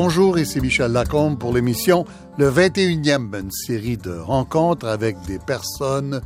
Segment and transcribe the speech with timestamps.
[0.00, 2.04] Bonjour, ici Michel Lacombe pour l'émission
[2.38, 6.20] Le 21e, une série de rencontres avec des personnes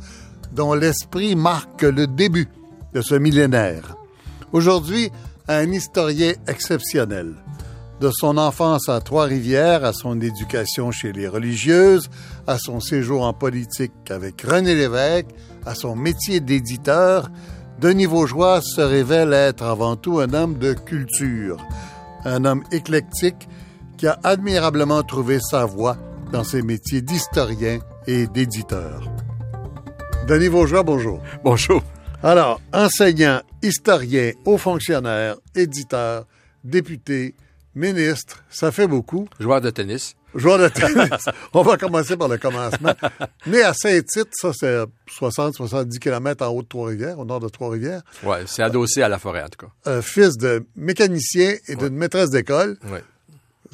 [0.51, 2.47] dont l'esprit marque le début
[2.93, 3.95] de ce millénaire.
[4.51, 5.09] Aujourd'hui,
[5.47, 7.33] un historien exceptionnel.
[7.99, 12.11] De son enfance à Trois-Rivières, à son éducation chez les religieuses,
[12.45, 15.31] à son séjour en politique avec René Lévesque,
[15.65, 17.31] à son métier d'éditeur,
[17.81, 21.57] Denis Vaugeois se révèle être avant tout un homme de culture,
[22.23, 23.47] un homme éclectique
[24.03, 25.95] qui a admirablement trouvé sa voie
[26.33, 29.09] dans ses métiers d'historien et d'éditeur.
[30.27, 31.21] Denis Vaugeois, bonjour.
[31.41, 31.81] Bonjour.
[32.21, 36.25] Alors, enseignant, historien, haut fonctionnaire, éditeur,
[36.65, 37.33] député,
[37.75, 39.25] ministre, ça fait beaucoup.
[39.39, 40.17] Joueur de tennis.
[40.35, 41.29] Joueur de tennis.
[41.53, 42.93] On va commencer par le commencement.
[43.47, 44.83] Né à Saint-Tite, ça c'est
[45.17, 48.01] 60-70 km en haut de Trois-Rivières, au nord de Trois-Rivières.
[48.25, 49.71] Oui, c'est adossé à la forêt en tout cas.
[49.87, 52.77] Euh, fils de mécanicien et d'une maîtresse d'école.
[52.91, 52.99] Oui.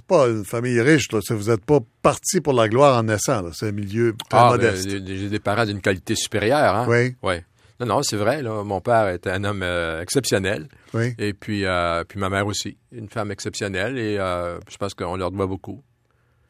[0.09, 1.19] Pas une famille riche, là.
[1.29, 3.43] Vous n'êtes pas parti pour la gloire en naissant.
[3.53, 4.89] C'est un milieu très ah, modeste.
[4.89, 6.75] J'ai des parents d'une qualité supérieure.
[6.75, 6.85] Hein?
[6.89, 7.15] Oui.
[7.21, 7.35] Oui.
[7.79, 8.41] Non, non, c'est vrai.
[8.41, 8.63] Là.
[8.63, 10.67] Mon père était un homme euh, exceptionnel.
[10.93, 11.13] Oui.
[11.17, 13.97] Et puis, euh, puis ma mère aussi, une femme exceptionnelle.
[13.97, 15.81] Et euh, je pense qu'on leur doit beaucoup.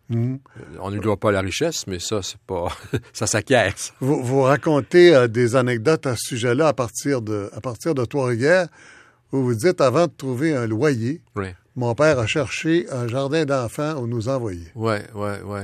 [0.09, 0.37] Mmh.
[0.79, 2.69] On ne lui doit pas la richesse, mais ça, c'est pas.
[3.13, 3.75] ça s'acquiert.
[3.99, 8.03] Vous, vous racontez euh, des anecdotes à ce sujet-là à partir de, à partir de
[8.05, 8.67] Trois-Rivières,
[9.31, 11.49] où vous dites avant de trouver un loyer, Oui.
[11.75, 14.67] Mon père a cherché un jardin d'enfants où nous envoyer.
[14.75, 15.59] Oui, oui, oui.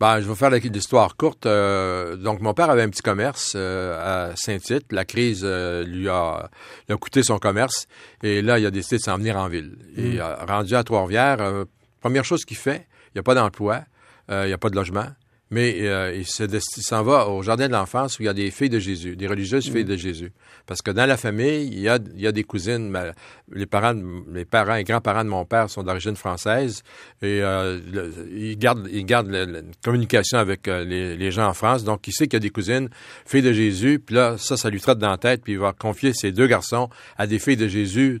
[0.00, 1.46] Ben, je vais faire l'histoire courte.
[1.46, 4.92] Euh, donc, mon père avait un petit commerce euh, à Saint-Tite.
[4.92, 6.50] La crise euh, lui, a,
[6.88, 7.86] lui a coûté son commerce.
[8.22, 9.76] Et là, il a décidé de s'en venir en ville.
[9.96, 11.64] Et euh, rendu à Trois-Rivières,
[12.00, 13.82] première chose qu'il fait, il n'y a pas d'emploi,
[14.28, 15.06] il n'y a pas de logement.
[15.50, 18.70] Mais euh, il s'en va au jardin de l'enfance où il y a des filles
[18.70, 20.32] de Jésus, des religieuses filles de Jésus.
[20.66, 22.88] Parce que dans la famille, il y a, il y a des cousines.
[22.88, 23.12] ma-
[23.52, 23.94] les parents,
[24.32, 26.82] les parents et grands-parents de mon père sont d'origine française.
[27.22, 31.30] Et euh, le- il garde, il garde le- le- une communication avec euh, les, les
[31.30, 31.84] gens en France.
[31.84, 32.88] Donc, il sait qu'il y a des cousines,
[33.26, 33.98] filles de Jésus.
[34.04, 35.42] Puis là, ça, ça lui trotte dans la tête.
[35.44, 36.88] Puis il va confier ses deux garçons
[37.18, 38.20] à des filles de Jésus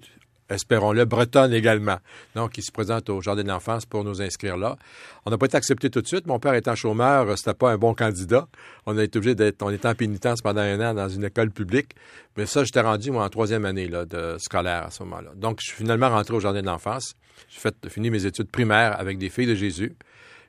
[0.50, 1.98] espérons-le, bretonne également.
[2.34, 4.76] Donc, il se présente au Jardin de l'enfance pour nous inscrire là.
[5.26, 6.26] On n'a pas été accepté tout de suite.
[6.26, 8.46] Mon père étant chômeur, euh, c'était pas un bon candidat.
[8.86, 11.50] On a été obligé d'être, on était en pénitence pendant un an dans une école
[11.50, 11.92] publique.
[12.36, 15.30] Mais ça, j'étais rendu, moi, en troisième année, là, de scolaire à ce moment-là.
[15.36, 17.14] Donc, je suis finalement rentré au Jardin de l'enfance.
[17.48, 19.96] J'ai fait, fini mes études primaires avec des filles de Jésus.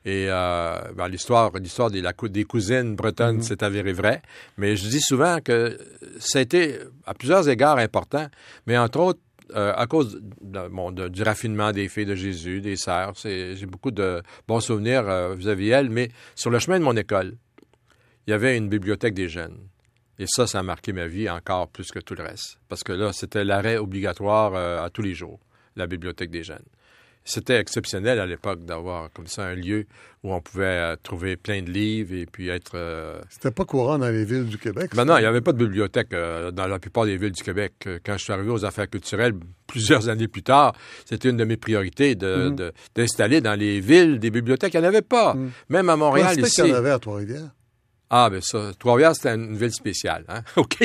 [0.07, 4.21] Et euh, ben, l'histoire, l'histoire des, la cou- des cousines bretonnes s'est avérée vraie.
[4.57, 5.79] Mais je dis souvent que
[6.19, 6.77] ça a été
[7.07, 8.27] à plusieurs égards important,
[8.67, 9.19] mais entre autres,
[9.55, 14.59] euh, à cause du raffinement des filles de Jésus, des sœurs, j'ai beaucoup de bons
[14.59, 17.37] souvenirs euh, vis-à-vis elles, mais sur le chemin de mon école,
[18.27, 19.57] il y avait une bibliothèque des jeunes.
[20.19, 22.57] Et ça, ça a marqué ma vie encore plus que tout le reste.
[22.67, 25.39] Parce que là, c'était l'arrêt obligatoire euh, à tous les jours,
[25.75, 26.65] la bibliothèque des jeunes.
[27.27, 29.87] C'était exceptionnel à l'époque d'avoir comme ça un lieu
[30.23, 32.73] où on pouvait euh, trouver plein de livres et puis être...
[32.75, 34.91] euh, C'était pas courant dans les villes du Québec.
[34.95, 37.41] ben non, il n'y avait pas de bibliothèque euh, dans la plupart des villes du
[37.41, 37.73] Québec.
[38.05, 39.33] Quand je suis arrivé aux affaires culturelles,
[39.67, 42.55] plusieurs années plus tard, c'était une de mes priorités de- Mhm.
[42.57, 44.75] de- d'installer dans les villes des bibliothèques.
[44.75, 45.33] Il n'y en avait pas.
[45.33, 45.51] Mhm.
[45.69, 46.61] Même à Montréal, ici.
[46.61, 47.49] qu'il y en avait à Trois-Rivières?
[48.09, 50.23] Ah, ben ça, Trois-Rivières, c'était une ville spéciale.
[50.29, 50.41] Hein?
[50.57, 50.77] OK.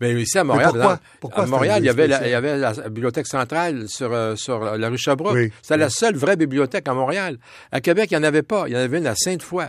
[0.00, 0.94] Mais ici, à Montréal, pourquoi?
[0.94, 2.28] dans- Pourquoi à Montréal, il y, avait la, spéciale?
[2.28, 5.34] il y avait la bibliothèque centrale sur, euh, sur la rue Sherbrooke.
[5.34, 5.52] Oui.
[5.62, 7.38] C'était la seule vraie bibliothèque à Montréal.
[7.72, 8.64] À Québec, il n'y en avait pas.
[8.68, 9.64] Il y en avait une à Sainte-Foy.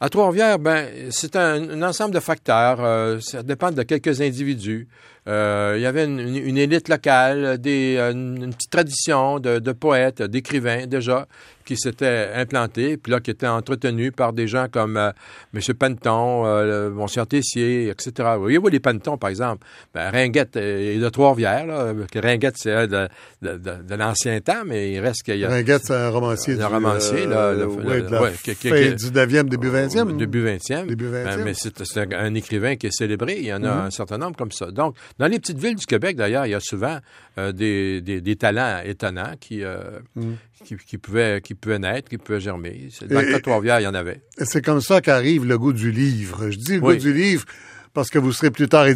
[0.00, 2.78] À Trois-Rivières, ben, c'est un, un ensemble de facteurs.
[2.84, 4.86] euh, ça dépend de quelques individus.
[5.26, 9.40] Euh, il y avait une, une- une élite locale, des, euh, une, une petite tradition
[9.40, 11.26] de, de poètes, d'écrivains déjà,
[11.68, 15.10] qui s'étaient implantés, puis là, qui étaient entretenus par des gens comme euh,
[15.54, 15.60] M.
[15.78, 18.30] Panton, euh, Monsieur Tessier, etc.
[18.36, 21.66] Vous voyez, vous, les Pantons, par exemple, ben, Ringuette est de Trois-Rivières.
[22.14, 23.08] Ringuette, c'est euh, de,
[23.42, 25.48] de, de- de l'ancien temps, mais il reste qu'il y a...
[25.50, 28.70] Ringuette, c'est un romancier, Un romancier, là, le- ouais, le- de la ouais, qui- qui-
[28.70, 30.16] fin qui- du 9e, début 20e.
[30.16, 30.86] Début 20e.
[30.86, 31.24] Début 20e.
[31.24, 33.36] Ben, mais c'est un, un écrivain qui est célébré.
[33.40, 33.86] Il y en a Mhm.
[33.86, 34.70] un certain nombre comme ça.
[34.70, 36.98] Donc, dans les petites villes du Québec, d'ailleurs, il y a souvent
[37.36, 39.82] euh, des, des, des talents étonnants qui, euh,
[40.64, 42.88] qui, qui pouvaient, qui pouvaient naître, qui pouvaient germer.
[42.90, 44.22] C'est- Dans le Trois-Rivières, il y en avait.
[44.42, 46.50] C'est comme ça qu'arrive le goût du livre.
[46.50, 46.94] Je dis le Oui.
[46.96, 47.44] goût du livre
[47.94, 48.86] parce que vous serez plus tard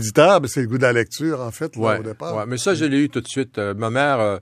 [0.41, 2.37] mais c'est le goût de la lecture, en fait, là, Ouais, au départ.
[2.37, 2.45] ouais.
[2.47, 3.59] Mais ça, je l'ai eu tout de suite.
[3.59, 4.39] Euh, ma mère, euh,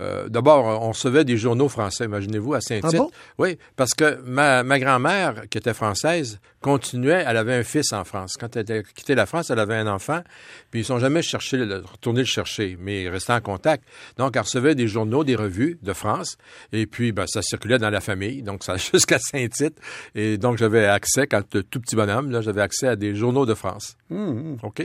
[0.00, 2.90] euh, d'abord, on recevait des journaux français, imaginez-vous, à Saint-Tite.
[2.94, 3.10] Ah bon?
[3.38, 8.04] Oui, parce que ma, ma grand-mère, qui était française, continuait, elle avait un fils en
[8.04, 8.34] France.
[8.38, 10.22] Quand elle a quitté la France, elle avait un enfant,
[10.70, 13.84] puis ils sont jamais cherché, retournés le chercher, mais ils restaient en contact.
[14.16, 16.38] Donc, elle recevait des journaux, des revues de France,
[16.72, 19.78] et puis ben, ça circulait dans la famille, donc ça jusqu'à Saint-Tite.
[20.14, 23.54] Et donc, j'avais accès, quand tout petit bonhomme, là, j'avais accès à des journaux de
[23.54, 23.96] France.
[24.10, 24.56] Hum.
[24.62, 24.82] OK?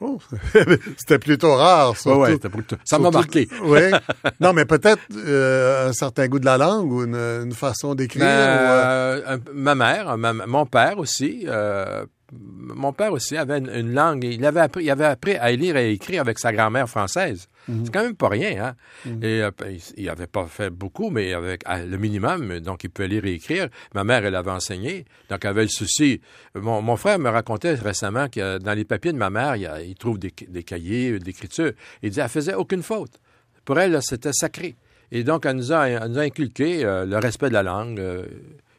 [0.00, 0.18] Oh,
[0.96, 2.16] c'était plutôt rare, ça.
[2.16, 2.76] Ouais, plutôt...
[2.84, 3.48] ça m'a marqué.
[3.62, 3.80] oui.
[4.40, 8.24] Non, mais peut-être euh, un certain goût de la langue ou une, une façon d'écrire.
[8.24, 9.38] Ben, euh...
[9.52, 11.44] ma mère, ma, mon père aussi.
[11.46, 14.24] Euh, mon père aussi avait une, une, langue.
[14.24, 17.48] Il avait appris, il avait appris à lire et à écrire avec sa grand-mère française.
[17.68, 17.84] Mhm.
[17.84, 18.74] C'est quand même pas rien, hein?
[19.06, 19.24] Mhm.
[19.24, 19.50] Et euh,
[19.96, 23.68] il n'avait pas fait beaucoup, mais avec le minimum, donc il pouvait lire et écrire.
[23.94, 26.20] Ma mère, elle avait enseigné, donc elle avait le souci.
[26.54, 29.94] Mon, mon frère me racontait récemment que dans les papiers de ma mère, il, il
[29.94, 31.72] trouve des, des cahiers d'écriture.
[32.02, 33.20] Il disait, elle faisait aucune faute.
[33.64, 34.76] Pour elle, c'était sacré.
[35.10, 37.98] Et donc, elle nous a, elle nous a inculqué euh, le respect de la langue.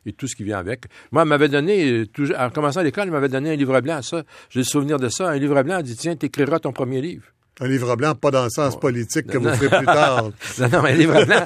[0.06, 0.86] Euh, et tout ce qui vient avec.
[1.12, 2.06] Moi, elle m'avait donné,
[2.38, 4.24] en commençant l'école, elle m'avait donné un livre blanc, ça.
[4.50, 5.30] J'ai le souvenir de ça.
[5.30, 7.26] Un livre blanc, elle dit, tiens, t'écriras ton premier livre.
[7.62, 10.30] Un livre blanc, pas dans le sens politique que vous ferez plus tard.
[10.60, 11.46] non, non, un livre blanc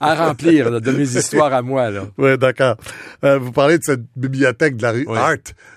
[0.00, 1.90] à, remplir de mes histoires à moi.
[1.90, 2.06] Là.
[2.18, 2.76] Oui, d'accord.
[3.24, 5.36] Euh, vous parlez de cette bibliothèque de la rue Art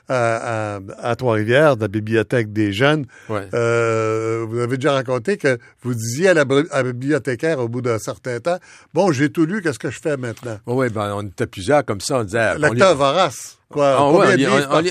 [0.10, 3.06] euh, à, Trois-Rivières, de la bibliothèque des jeunes.
[3.30, 8.40] Euh, vous avez déjà raconté que vous disiez à la, bibliothécaire au bout d'un certain
[8.40, 8.58] temps,
[8.94, 10.58] bon, j'ai tout lu, qu'est-ce que je fais maintenant?
[10.66, 12.56] Oui, ben, on était plusieurs comme ça, on disait...
[12.96, 13.58] Vorace.
[13.70, 14.22] Quoi, on,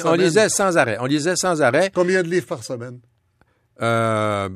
[0.05, 0.99] on, lisait sans arrêt.
[1.01, 1.91] On lisait sans arrêt.
[1.95, 2.99] Combien de livres par semaine?
[3.83, 4.49] Euh,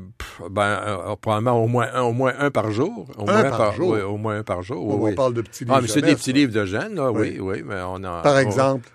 [0.51, 3.07] ben, euh, probablement au moins un, au moins un par jour.
[3.19, 3.91] Au un moins par, jour.
[3.91, 5.03] Oui, au moins un par jour.
[5.03, 5.77] On parle de petits livres.
[5.77, 7.39] Ah, mais c'est des petits livres de jeunes, là, oui.
[7.39, 8.23] oui, mais on a.
[8.23, 8.89] Par exemple?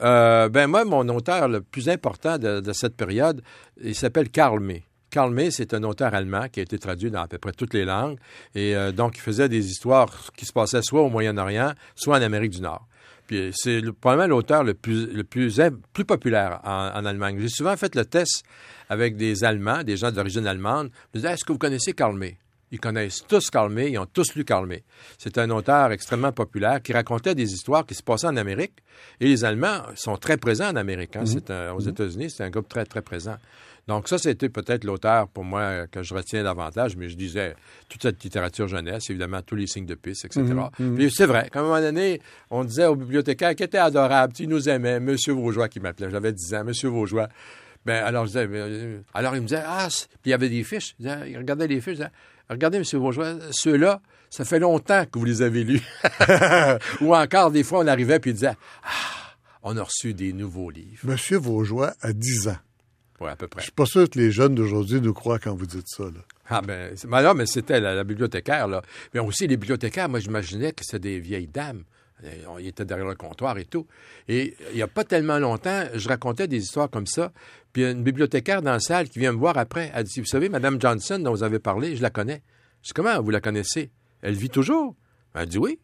[0.00, 3.42] Euh, ben moi, mon auteur le plus important de, de cette période,
[3.80, 4.82] il s'appelle Karl May.
[5.10, 7.72] Karl May, c'est un auteur allemand qui a été traduit dans à peu près toutes
[7.72, 8.18] les langues.
[8.56, 12.22] Et euh, donc, il faisait des histoires qui se passaient soit au Moyen-Orient, soit en
[12.22, 12.84] Amérique du Nord.
[13.26, 15.60] Puis c'est probablement l'auteur le plus, le plus,
[15.92, 17.38] plus populaire en, en Allemagne.
[17.40, 18.44] J'ai souvent fait le test
[18.88, 20.90] avec des Allemands, des gens d'origine allemande.
[21.14, 22.36] Je disais, est-ce que vous connaissez Karl May?
[22.74, 24.82] Ils connaissent tous Karl May, ils ont tous lu Karl May.
[25.16, 28.72] C'est un auteur extrêmement populaire qui racontait des histoires qui se passaient en Amérique.
[29.20, 31.14] Et les Allemands sont très présents en Amérique.
[31.14, 31.20] Hein.
[31.20, 31.26] Mhm.
[31.26, 31.88] c'est aux mhm.
[31.88, 33.36] États-Unis, c'est un groupe très, très présent.
[33.86, 37.54] Donc ça, c'était peut-être l'auteur pour moi que je retiens davantage, mais je disais
[37.88, 40.42] toute cette littérature jeunesse, évidemment, tous les signes de piste, etc.
[40.78, 42.20] Mhm, Puis c'est vrai, qu'à un moment donné,
[42.50, 46.32] on disait au bibliothécaire qui était adorable, il nous aimait, Monsieur Vaugeois qui m'appelait, j'avais
[46.32, 47.28] 10 ans, Monsieur Vaugeois,
[47.84, 50.64] ben, alors, je disais, euh, alors, il me disait, ah, puis il y avait des
[50.64, 50.94] fiches.
[50.98, 51.94] Il, regardait les fiches.
[51.94, 52.10] Il disait,
[52.48, 52.84] regardez, M.
[52.94, 55.82] Bourgeois, ceux-là, ça fait longtemps que vous les avez lus.
[57.02, 60.70] Ou encore, des fois, on arrivait puis il disait, ah, on a reçu des nouveaux
[60.70, 61.00] livres.
[61.04, 62.56] Monsieur Vaugeois a 10 ans.
[63.24, 63.60] Oui, à peu près.
[63.60, 66.04] Je suis pas sûr que les jeunes d'aujourd'hui nous croient quand vous dites ça.
[66.04, 66.20] Là.
[66.50, 68.82] Ah ben, ben mais c'était la, bibliothécaire, là.
[69.14, 71.84] Mais aussi, les bibliothécaires, moi, j'imaginais que c'était des vieilles dames.
[72.22, 73.86] Euh, il était derrière le comptoir et tout.
[74.28, 77.32] Et il n'y a pas tellement longtemps, je racontais des histoires comme ça.
[77.72, 79.90] Puis il y a une bibliothécaire dans la salle qui vient me voir après.
[79.94, 82.42] Elle dit Vous savez, Mme Johnson, dont vous avez parlé, je la connais.
[82.82, 83.90] Je dis Comment vous la connaissez?
[84.20, 84.96] Elle vit toujours
[85.34, 85.80] Elle dit Oui.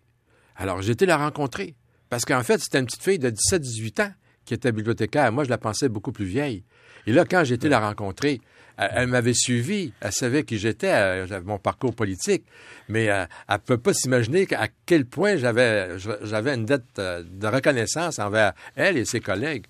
[0.56, 1.74] Alors j'ai été la rencontrer.
[2.10, 4.12] Parce qu'en fait, c'était une petite fille de 17-18 ans
[4.44, 5.32] qui était bibliothécaire.
[5.32, 6.64] Moi, je la pensais beaucoup plus vieille.
[7.06, 8.40] Et là, quand j'ai été la rencontrer,
[8.76, 12.44] elle, m'avait suivi, elle savait qui j'étais, j'avais mon parcours politique,
[12.88, 17.46] mais elle ne peut pas s'imaginer à quel point j'avais, j'avais une dette euh, de
[17.46, 19.66] reconnaissance envers elle et ses collègues.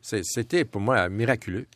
[0.00, 1.66] C'était pour moi miraculeux.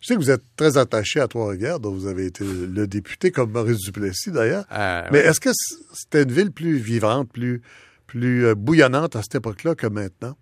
[0.00, 3.30] Je sais que vous êtes très attaché à Trois-Rivières, dont vous avez été le député,
[3.30, 4.64] comme Maurice Duplessis d'ailleurs.
[4.70, 5.50] Euh, mais est-ce que
[5.92, 7.62] c'était une ville plus vivante, plus,
[8.06, 10.36] plus euh, bouillonnante à cette époque-là que maintenant?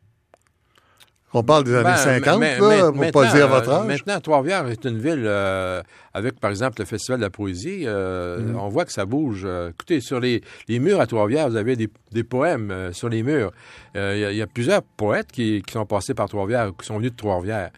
[1.37, 3.87] On parle des années 50, ben, là, pour pas dire votre âge.
[3.89, 5.83] Maintenant, Trois-Rivières est une ville euh,
[6.15, 7.83] avec, par exemple, le Festival de la poésie.
[7.87, 8.57] Euh, mm.
[8.57, 9.43] On voit que ça bouge.
[9.45, 13.25] Euh, écoutez, sur les, les murs à Trois-Rivières, vous avez des, des poèmes sur les
[13.25, 13.51] murs.
[13.97, 17.17] Il y, a plusieurs poètes qui, qui sont passés par Trois-Rivières, qui sont venus de
[17.17, 17.71] Trois-Rivières.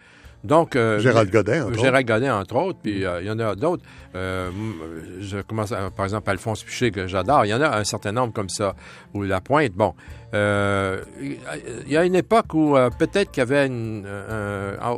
[0.47, 2.21] Donc, euh, Gérald Godin, entre Gérald autres.
[2.21, 3.83] Godin, entre autres, puis euh, il y en a d'autres.
[4.15, 4.51] Euh,
[5.21, 7.45] je commence, par exemple, Alphonse Piché, que j'adore.
[7.45, 8.77] Il y en a un certain nombre comme ça.
[9.13, 9.95] Ou La Pointe, bon.
[10.33, 14.07] il y a une époque où peut-être qu'il y avait une,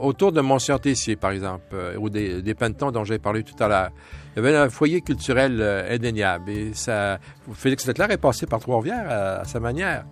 [0.03, 3.69] autour de Monsieur Tessier, par exemple, ou des, des Pentons dont j'ai parlé tout à
[3.69, 3.91] l'heure.
[4.37, 6.51] Il y avait un foyer culturel indéniable.
[6.51, 7.19] Et ça,
[7.55, 10.05] Félix Leclerc est passé par Trois-Rivières à sa manière.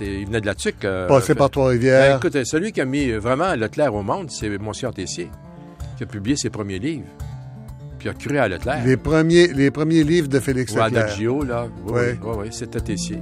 [0.00, 0.84] Il venait de la TUC.
[0.84, 2.18] Euh, Passé par Trois-Rivières.
[2.20, 5.30] Ben, écoute, celui qui a mis vraiment Leclerc au monde, c'est Monsieur Tessier,
[5.96, 7.06] qui a publié ses premiers livres.
[7.98, 8.84] Puis a cru à Leclerc.
[8.84, 10.92] Les premiers, les premiers livres de Félix Leclerc.
[10.92, 11.66] Ou Adagio, là.
[11.86, 13.18] Oui, oui, oui, c'était Tessier.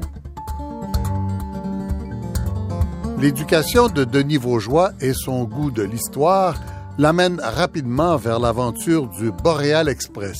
[3.20, 6.60] L'éducation de Denis Vaugeois et son goût de l'histoire
[6.98, 10.38] l'amènent rapidement vers l'aventure du Boréal Express.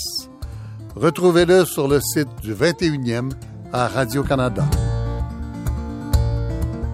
[0.97, 3.31] Retrouvez-le sur le site du 21e
[3.73, 4.65] à Radio-Canada.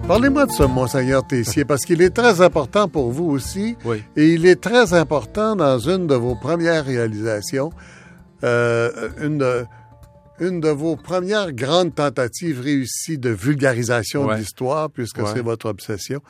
[0.09, 3.77] Parlez-moi de ce Monseigneur Tessier, parce qu'il est très important pour vous aussi.
[3.85, 4.03] Oui.
[4.15, 7.69] Et il est très important dans une de vos premières réalisations,
[8.43, 9.65] euh, une, de,
[10.39, 16.21] une de vos premières grandes tentatives réussies de vulgarisation de l'histoire, puisque c'est votre obsession.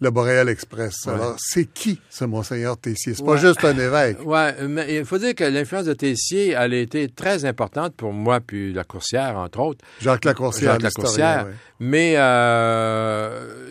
[0.00, 1.06] Le Boréal Express.
[1.06, 3.14] Alors, c'est qui ce Monseigneur Tessier?
[3.14, 4.18] C'est pas juste un évêque.
[4.24, 4.38] Oui,
[4.68, 8.40] mais il faut dire que l'influence de Tessier, elle a été très importante pour moi,
[8.40, 9.84] puis la coursière, entre autres.
[10.00, 11.46] Jacques Lacourcière, Jacques Lacourcière.
[11.48, 11.54] oui.
[11.80, 13.66] Mais euh,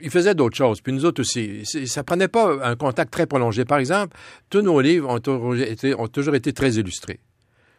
[0.00, 1.64] il faisait d'autres choses, puis nous autres aussi.
[1.86, 3.64] Ça prenait pas un contact très prolongé.
[3.64, 4.16] Par exemple,
[4.50, 7.20] tous nos livres ont toujours été, ont toujours été très illustrés.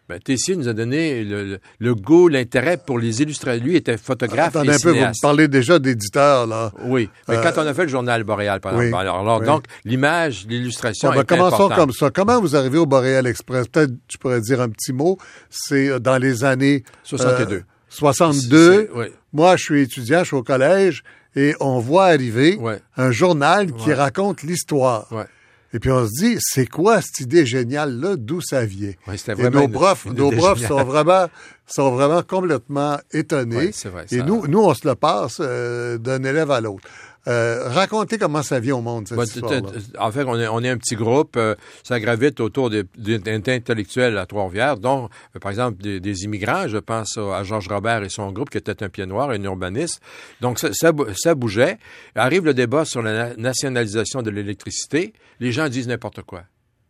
[0.10, 3.60] Ben, Tessier nous a donné le, le, le goût, l'intérêt pour les illustrer.
[3.60, 6.72] Lui était photographe Attendez et un peu, vous me parlez déjà d'éditeur, là.
[6.86, 9.40] Oui, mais Euh, quand on a fait le journal Boréal, par oui, exemple, alors, alors,
[9.42, 9.46] oui.
[9.46, 11.78] donc l'image, l'illustration Bon, ben, commençons importante.
[11.78, 12.10] comme ça.
[12.10, 13.68] Comment vous arrivez au Boréal Express?
[13.68, 15.18] Peut-être je pourrais dire un petit mot.
[15.50, 17.56] C'est euh, dans les années 62.
[17.56, 18.72] euh, 62.
[18.72, 19.06] C'est- oui.
[19.34, 21.04] Moi, je suis étudiant, je suis au collège,
[21.36, 22.80] et on voit arriver Ouais.
[22.96, 23.94] un journal qui Ouais.
[23.94, 25.08] raconte l'histoire.
[25.12, 25.26] Ouais.
[25.74, 28.94] Et puis on se dit, c'est quoi cette idée géniale-là, d'où ça vient?
[29.38, 30.78] Et nos profs, une nos profs géniale.
[30.80, 31.28] sont vraiment,
[31.66, 33.58] sont vraiment complètement étonnés.
[33.58, 36.88] Ouais, c'est vrai, Et nous, nous, on se le passe euh, d'un élève à l'autre.
[37.28, 39.62] Euh, racontez comment ça vient au monde, cette Bah, t-
[40.00, 41.36] en fait, on est, on est un petit groupe.
[41.36, 46.68] euh, ça gravite autour d'intellectuels à Trois-Rivières, dont, euh, par exemple, des, des immigrants.
[46.68, 50.02] Je pense à Georges Robert et son groupe, qui était un pied noir, un urbaniste.
[50.42, 51.78] Donc, ça, ça, bou- ça bougeait.
[52.16, 55.14] Arrive le débat sur la na- nationalisation de l'électricité.
[55.40, 56.44] Les gens disent n'importe quoi.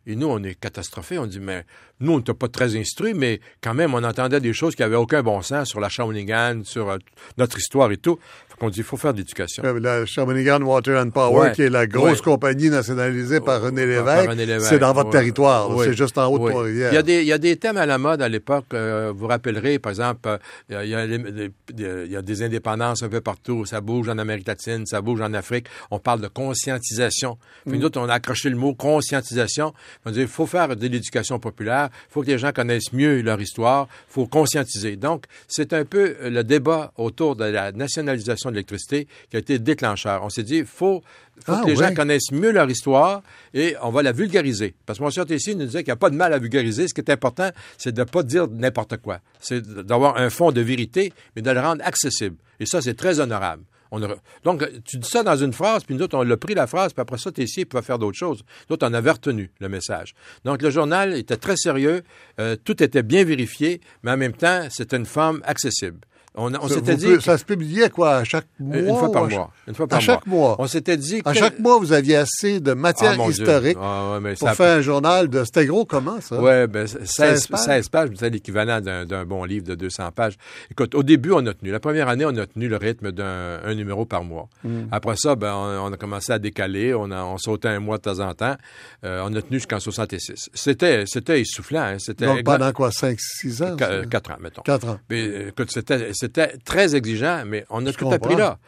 [0.06, 1.18] Et nous, on est catastrophés.
[1.18, 1.66] On dit, mais
[2.00, 4.96] nous, on n'était pas très instruits, mais quand même, on entendait des choses qui n'avaient
[4.96, 6.96] aucun bon sens sur la Shawinigan, sur euh,
[7.36, 8.18] notre histoire et tout.
[8.58, 9.62] Qu'on dit, il faut faire de l'éducation.
[9.64, 11.52] Euh, La Shawinigan Water and Power, Ouais.
[11.52, 12.24] qui est la grosse Ouais.
[12.24, 15.18] compagnie nationalisée par René Lévesque, par René Lévesque, c'est dans votre ouais.
[15.18, 15.70] territoire.
[15.84, 16.50] C'est juste en haut de.
[16.50, 16.92] Trois-Rivières.
[16.92, 18.64] Il y, a des, il y a des thèmes à la mode à l'époque.
[18.74, 20.38] euh, vous rappellerez, par exemple, euh,
[20.68, 23.08] il, y a, il y a les- des- des- il y a des indépendances un
[23.08, 23.64] peu partout.
[23.64, 25.66] Ça bouge en Amérique latine, ça bouge en Afrique.
[25.92, 27.38] On parle de conscientisation.
[27.66, 27.80] Puis Mm.
[27.80, 29.72] nous autres, on a accroché le mot conscientisation.
[30.04, 31.88] On dit, il faut faire de l'éducation populaire.
[32.10, 33.88] Il faut que les gens connaissent mieux leur histoire.
[34.10, 34.96] Il faut conscientiser.
[34.96, 39.38] Donc, c'est un peu euh, le débat autour de la nationalisation de l'électricité qui a
[39.38, 40.22] été déclencheur.
[40.24, 41.02] On s'est dit, il faut,
[41.44, 43.22] faut Ah, que les gens connaissent mieux leur histoire
[43.54, 44.74] et on va la vulgariser.
[44.86, 46.88] Parce que cher Tessier nous disait qu'il n'y a pas de mal à vulgariser.
[46.88, 49.20] Ce qui est important, c'est de ne pas dire n'importe quoi.
[49.40, 52.36] C'est d'avoir un fond de vérité, mais de le rendre accessible.
[52.60, 53.62] Et ça, c'est très honorable.
[53.90, 56.52] On a- Donc, tu dis ça dans une phrase, puis nous autres, on l'a pris
[56.54, 58.44] la phrase, puis après ça, Tessier pouvait faire d'autres choses.
[58.68, 60.14] Nous autres, on avait retenu le message.
[60.44, 62.02] Donc, le journal était très sérieux,
[62.38, 66.00] euh, tout était bien vérifié, mais en même temps, c'était une forme accessible.
[66.34, 67.20] On, s'était dit...
[67.20, 68.76] ça se publiait quoi, à chaque mois?
[68.78, 69.50] Une fois par à mois.
[69.66, 70.56] Une fois à par chaque mois.
[70.60, 71.20] On s'était dit...
[71.24, 74.48] À que- chaque mois, vous aviez assez de matière Ah, historique Ah, ouais, mais pour
[74.48, 75.42] ça- faire un journal de...
[75.44, 76.40] C'était gros comment, ça?
[76.40, 77.60] Oui, ben, 16, 16 pages?
[77.60, 80.34] 16 pages, c'est l'équivalent d'un bon livre de 200 pages.
[80.70, 81.70] Écoute, au début, on a tenu.
[81.72, 84.48] La première année, on a tenu le rythme d'un un numéro par mois.
[84.64, 84.82] Mm.
[84.92, 86.94] Après ça, ben, on, on a commencé à décaler.
[86.94, 88.56] On, a, on sautait un mois de temps en temps.
[89.04, 90.50] Euh, on a tenu jusqu'en 66.
[90.54, 91.80] C'était c'était essoufflant.
[91.82, 91.96] Hein.
[91.98, 93.76] C'était Donc, pendant quoi, 5-6 ans?
[93.76, 93.90] qu- ça?
[93.90, 94.62] euh, quatre ans, mettons.
[94.62, 94.98] 4 ans.
[95.10, 98.58] Mais, écoute, c'était, c'était très exigeant, mais on a Je tout appris là.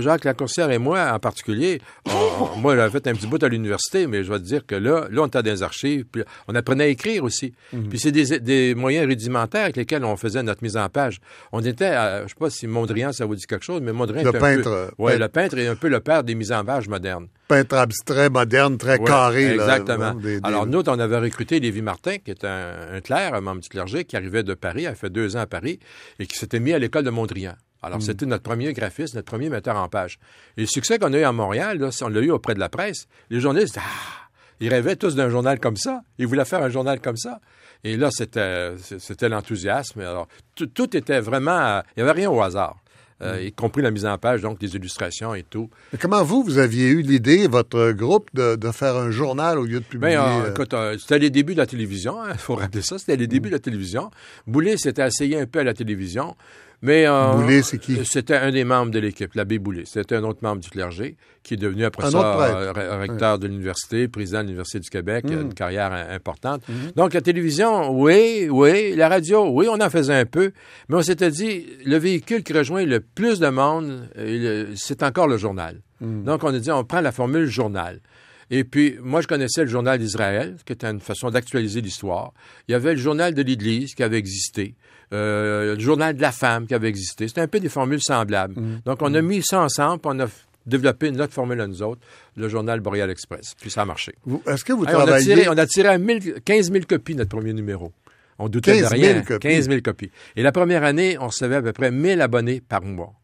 [0.00, 4.06] Jacques Lacourcière et moi, en particulier, on- moi, j'avais fait un petit bout à l'université,
[4.06, 6.54] mais je vais te dire que là, là, on était dans les archives, puis on
[6.54, 7.52] apprenait à écrire aussi.
[7.72, 7.88] Mhm.
[7.88, 11.20] Puis c'est des, des moyens rudimentaires avec lesquels on faisait notre mise en page.
[11.52, 14.24] On était, à- je sais pas si Mondrian, ça vous dit quelque chose, mais Mondrian
[14.24, 14.68] Le peintre, peu...
[14.70, 15.20] euh, ouais, peintre.
[15.24, 17.28] le peintre est un peu le père des mises en page modernes.
[17.48, 19.54] Peintre abstrait, moderne, très Ouais, carré.
[19.56, 20.14] là, Exactement.
[20.14, 23.40] des- des- Alors, nous, on avait recruté Lévi Martin, qui est un, un clerc, un
[23.40, 25.78] membre du clergé, qui arrivait de Paris, a fait deux ans à Paris,
[26.18, 27.54] et qui s'était mis à l'école de Mondrian.
[27.82, 27.86] Hmm.
[27.86, 30.18] Alors, c'était notre premier graphiste, notre premier metteur en page.
[30.56, 32.68] Et le succès qu'on a eu à Montréal, là, on l'a eu auprès de la
[32.68, 33.06] presse.
[33.30, 34.28] Les journalistes, ah,
[34.60, 36.00] ils rêvaient tous d'un journal comme ça.
[36.18, 37.40] Ils voulaient faire un journal comme ça.
[37.84, 40.00] Et là, c'était, c'était l'enthousiasme.
[40.00, 42.76] Alors, tout, était vraiment, euh, il n'y avait rien au hasard.
[43.22, 43.46] Euh, Hmm.
[43.46, 45.70] y compris la mise en page, donc des illustrations et tout.
[45.90, 49.64] Mais comment vous, vous aviez eu l'idée, votre groupe, de, de faire un journal au
[49.64, 50.16] lieu de publier?
[50.16, 52.98] Ben, euh, euh, écoute, euh, c'était les débuts de la télévision, il faut rappeler ça,
[52.98, 54.10] c'était les débuts de la télévision.
[54.46, 56.36] Boulet s'était essayé un peu à la télévision,
[56.82, 57.06] mais...
[57.06, 57.98] euh, Boulet, c'est qui?
[58.04, 59.84] C'était un des membres de l'équipe, l'abbé Boulet.
[59.86, 63.38] C'était un autre membre du clergé qui est devenu après Un ça euh, re- recteur
[63.38, 65.40] de l'université, président de l'Université du Québec, Mm.
[65.42, 66.62] une carrière importante.
[66.96, 70.52] Donc la télévision, oui, oui, la radio, oui, on en faisait un peu,
[70.88, 75.28] mais on s'était dit, le véhicule qui rejoint le plus de monde, euh, c'est encore
[75.28, 75.80] le journal.
[76.00, 76.24] Mm.
[76.24, 78.00] Donc on a dit, on prend la formule journal.
[78.48, 82.32] Et puis, moi, je connaissais le journal d'Israël, qui était une façon d'actualiser l'histoire.
[82.68, 84.76] Il y avait le journal de l'Église qui avait existé,
[85.12, 87.28] euh, le journal de la femme qui avait existé.
[87.28, 88.54] C'était un peu des formules semblables.
[88.84, 90.26] Donc, on a mis ça ensemble, on a
[90.66, 92.00] développé notre formule à nous autres,
[92.36, 93.54] le journal Boreal Express.
[93.60, 94.14] Puis ça a marché.
[94.46, 95.24] Est-ce que vous Hey, on, a travaillez...
[95.34, 97.92] tiré, on a tiré à 1000 15 000 copies notre premier numéro.
[98.38, 99.22] On doutait 15 de 000 rien.
[99.22, 99.48] copies.
[99.48, 100.10] 15 000 copies.
[100.34, 103.14] Et la première année, on recevait à peu près 1000 abonnés par mois.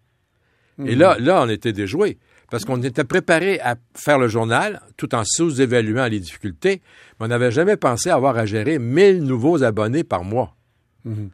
[0.86, 2.18] Et là, là, on était déjoués.
[2.50, 6.82] Parce qu'on était préparé à faire le journal tout en sous-évaluant les difficultés,
[7.18, 10.54] mais on n'avait jamais pensé avoir à gérer 1000 nouveaux abonnés par mois.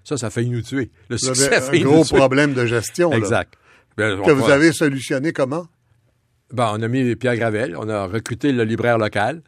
[0.04, 0.90] Ça, ça a failli nous tuer.
[1.08, 2.16] Le Vous succès avez a un failli gros nous tuer.
[2.16, 3.54] problème de gestion, Exact.
[3.96, 5.66] Ben, que vous avez solutionné comment?
[6.52, 9.42] Ben, on a mis Pierre Gravel, on a recruté le libraire local.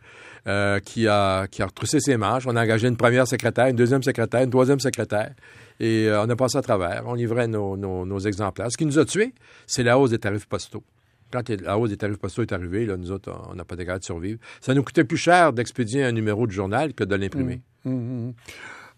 [0.49, 2.47] Euh, qui, a, qui a retroussé ses manches.
[2.47, 5.35] On a engagé une première secrétaire, une deuxième secrétaire, une troisième secrétaire.
[5.81, 7.03] Et euh, on a passé à travers.
[7.07, 8.73] On livrait nos, nos, nos exemplaires.
[8.73, 9.35] Ce qui nous a tués,
[9.67, 10.83] c'est la hausse des tarifs postaux.
[11.31, 13.85] Quand la hausse des tarifs postaux est arrivée, là, nous autres, on n'a pas de
[13.85, 14.41] de survivre.
[14.63, 17.61] Ça nous coûtait plus cher d'expédier un numéro de journal que de l'imprimer.
[17.85, 18.33] Mmh, mmh, mmh.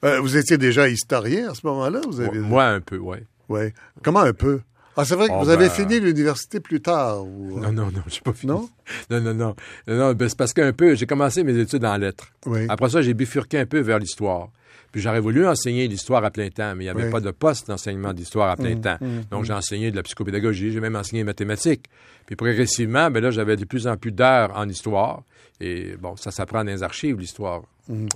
[0.05, 2.01] Euh, vous étiez déjà historien à ce moment-là?
[2.07, 2.39] Vous avez...
[2.41, 3.19] Moi, un peu, oui.
[3.49, 3.73] Ouais.
[4.03, 4.61] Comment un peu?
[4.97, 7.25] Ah, c'est vrai que Oh, vous avez ben- fini l'université plus tard.
[7.25, 7.59] Ou...
[7.61, 8.53] Non, non, non, j'ai pas fini.
[8.53, 8.69] Non?
[9.11, 9.55] Non, non, non.
[9.87, 12.27] Non, non, ben, c'est parce qu'un peu, j'ai commencé mes études en lettres.
[12.47, 12.67] Oui.
[12.69, 14.49] Après ça, j'ai bifurqué un peu vers l'histoire.
[14.91, 17.11] Puis j'aurais voulu enseigner l'histoire à plein temps, mais il n'y avait Oui.
[17.11, 18.97] pas de poste d'enseignement d'histoire à plein Mmh, temps.
[19.01, 21.87] mmh, Donc j'ai enseigné de la psychopédagogie, j'ai même enseigné les mathématiques.
[22.27, 25.23] Puis progressivement, ben là, j'avais de plus en plus d'heures en histoire.
[25.61, 27.63] Et bon, ça s'apprend dans les archives, l'histoire.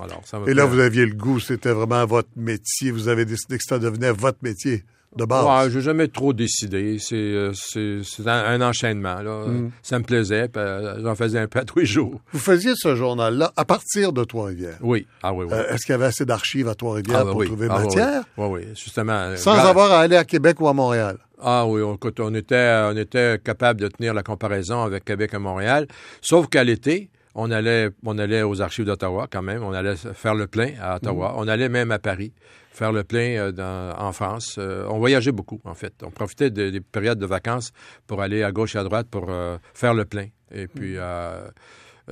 [0.01, 0.49] Alors, ça m'a Mmh.
[0.51, 2.91] Et là, vous aviez le goût, c'était vraiment votre métier.
[2.91, 4.85] Vous avez décidé que ça devenait votre métier
[5.17, 5.45] de base.
[5.67, 6.99] Ouais, j'ai jamais trop décidé.
[7.01, 9.21] C'est euh, c'est- c'est un, un enchaînement.
[9.23, 9.47] Là.
[9.47, 9.71] Mmh.
[9.83, 10.49] Ça me plaisait.
[10.57, 12.21] euh, J'en faisais un peu à tous les jours.
[12.33, 14.79] Vous faisiez ce journal-là à partir de Trois-Rivières.
[14.83, 15.07] Oui.
[15.23, 15.53] Ah oui, oui.
[15.55, 17.47] Euh, Est-ce qu'il y avait assez d'archives à Trois-Rivières Ah, pour oui.
[17.47, 18.23] trouver Ah, oui, matière?
[18.37, 19.13] Oui, oui, justement.
[19.13, 21.19] euh, Sans avoir à aller à Québec ou à Montréal.
[21.41, 25.39] Ah oui, on, on était, on était capable de tenir la comparaison avec Québec et
[25.39, 25.87] Montréal,
[26.23, 30.35] sauf qu'à l'été, on allait, on allait aux archives d'Ottawa quand même, on allait faire
[30.35, 31.39] le plein à Ottawa, Mm.
[31.39, 32.33] on allait même à Paris
[32.73, 34.57] faire le plein euh, dans- en France.
[34.59, 35.95] Euh, on voyageait beaucoup, en fait.
[36.03, 37.73] On profitait de- des périodes de vacances
[38.07, 40.27] pour aller à gauche et à droite pour euh, faire le plein.
[40.53, 41.01] Et puis, Mm.
[41.01, 41.49] euh,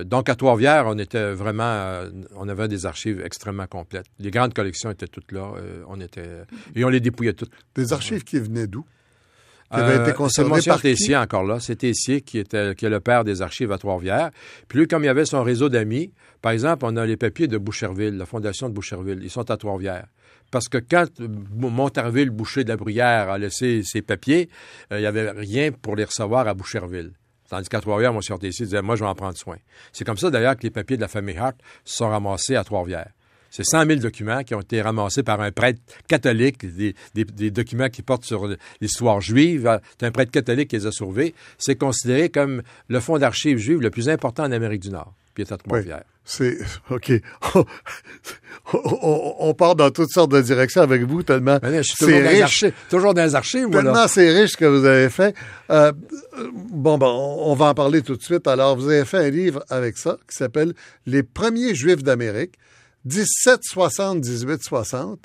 [0.04, 2.02] donc à Trois-Rivières, on était vraiment,
[2.36, 4.06] on avait des archives extrêmement complètes.
[4.18, 5.52] Les grandes collections étaient toutes là.
[5.88, 7.52] on était, et on les dépouillait toutes.
[7.74, 8.84] Des archives qui venaient d'où?
[9.72, 10.14] Qui avaient été Euh,
[10.70, 10.80] par?
[10.80, 11.58] Tessier encore là.
[11.60, 14.30] C'est Tessier qui, était, qui est le père des archives à Trois-Rivières.
[14.68, 17.58] Puis lui, comme il avait son réseau d'amis, par exemple, on a les papiers de
[17.58, 19.20] Boucherville, la fondation de Boucherville.
[19.22, 20.06] Ils sont à Trois-Rivières.
[20.50, 24.48] Parce que quand euh, Montarville, Boucher de la Bruyère, a laissé ses papiers,
[24.92, 27.12] euh, il n'y avait rien pour les recevoir à Boucherville.
[27.48, 28.38] Tandis qu'à Trois-Rivières, M.
[28.38, 29.56] Tessier disait, moi, je vais en prendre soin.
[29.92, 33.10] C'est comme ça, d'ailleurs, que les papiers de la famille Hart sont ramassés à Trois-Rivières.
[33.56, 35.78] C'est 100 000 documents qui ont été ramassés par un prêtre
[36.08, 38.48] catholique, des, des- des documents qui portent sur
[38.80, 39.78] l'histoire juive.
[39.96, 41.34] C'est un prêtre catholique qui les a sauvés.
[41.56, 45.14] C'est considéré comme le fonds d'archives juives le plus important en Amérique du Nord.
[45.34, 46.02] Puis à Trois-Rivières.
[46.24, 46.58] C'est
[46.90, 47.12] OK.
[48.72, 52.04] on, part dans toutes sortes de directions avec vous tellement Mais là, je suis c'est
[52.06, 52.42] toujours dans, les riche.
[52.42, 53.70] archives, toujours dans les archives.
[53.70, 55.34] Tellement c'est riche ce que vous avez fait.
[55.70, 55.92] Euh,
[56.70, 58.46] bon, bon, on va en parler tout de suite.
[58.46, 60.72] Alors, vous avez fait un livre avec ça qui s'appelle
[61.06, 62.54] Les premiers Juifs d'Amérique,
[63.08, 65.18] 1760-1860.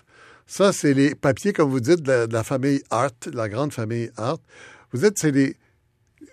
[0.48, 3.48] Ça, c'est les papiers, comme vous dites, de la, de la famille Hart, de la
[3.50, 4.42] grande famille Hart.
[4.92, 5.56] Vous dites, c'est les,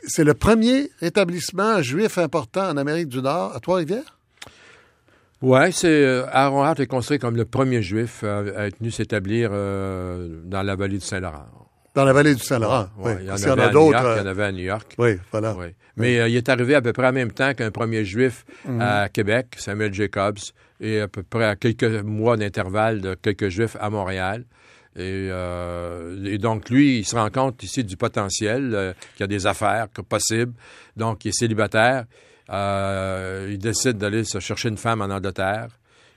[0.06, 4.16] c'est le premier établissement juif important en Amérique du Nord à Trois-Rivières?
[5.42, 8.90] Oui, c'est euh, Aaron Hart est considéré comme le premier juif à, à être venu
[8.90, 11.44] s'établir euh, dans la vallée du Saint-Laurent.
[11.94, 12.88] Dans la vallée du Saint-Laurent.
[12.98, 13.22] Ouais, oui.
[13.22, 14.02] il y en avait a à New d'autres.
[14.02, 14.94] York, il y en euh, avait à New York.
[14.96, 15.54] Oui, voilà.
[15.96, 18.80] Mais euh, il est arrivé à peu près en même temps qu'un premier juif Mhm.
[18.80, 20.38] à Québec, Samuel Jacobs,
[20.81, 24.45] et à peu près à quelques mois d'intervalle de quelques juifs à Montréal.
[24.99, 29.25] Et, euh, et donc, lui, il se rend compte ici du potentiel, euh, qu'il y
[29.25, 30.55] a des affaires que possibles.
[30.97, 32.07] Donc, il est célibataire.
[32.51, 35.69] Euh, il décide d'aller se chercher une femme en Angleterre.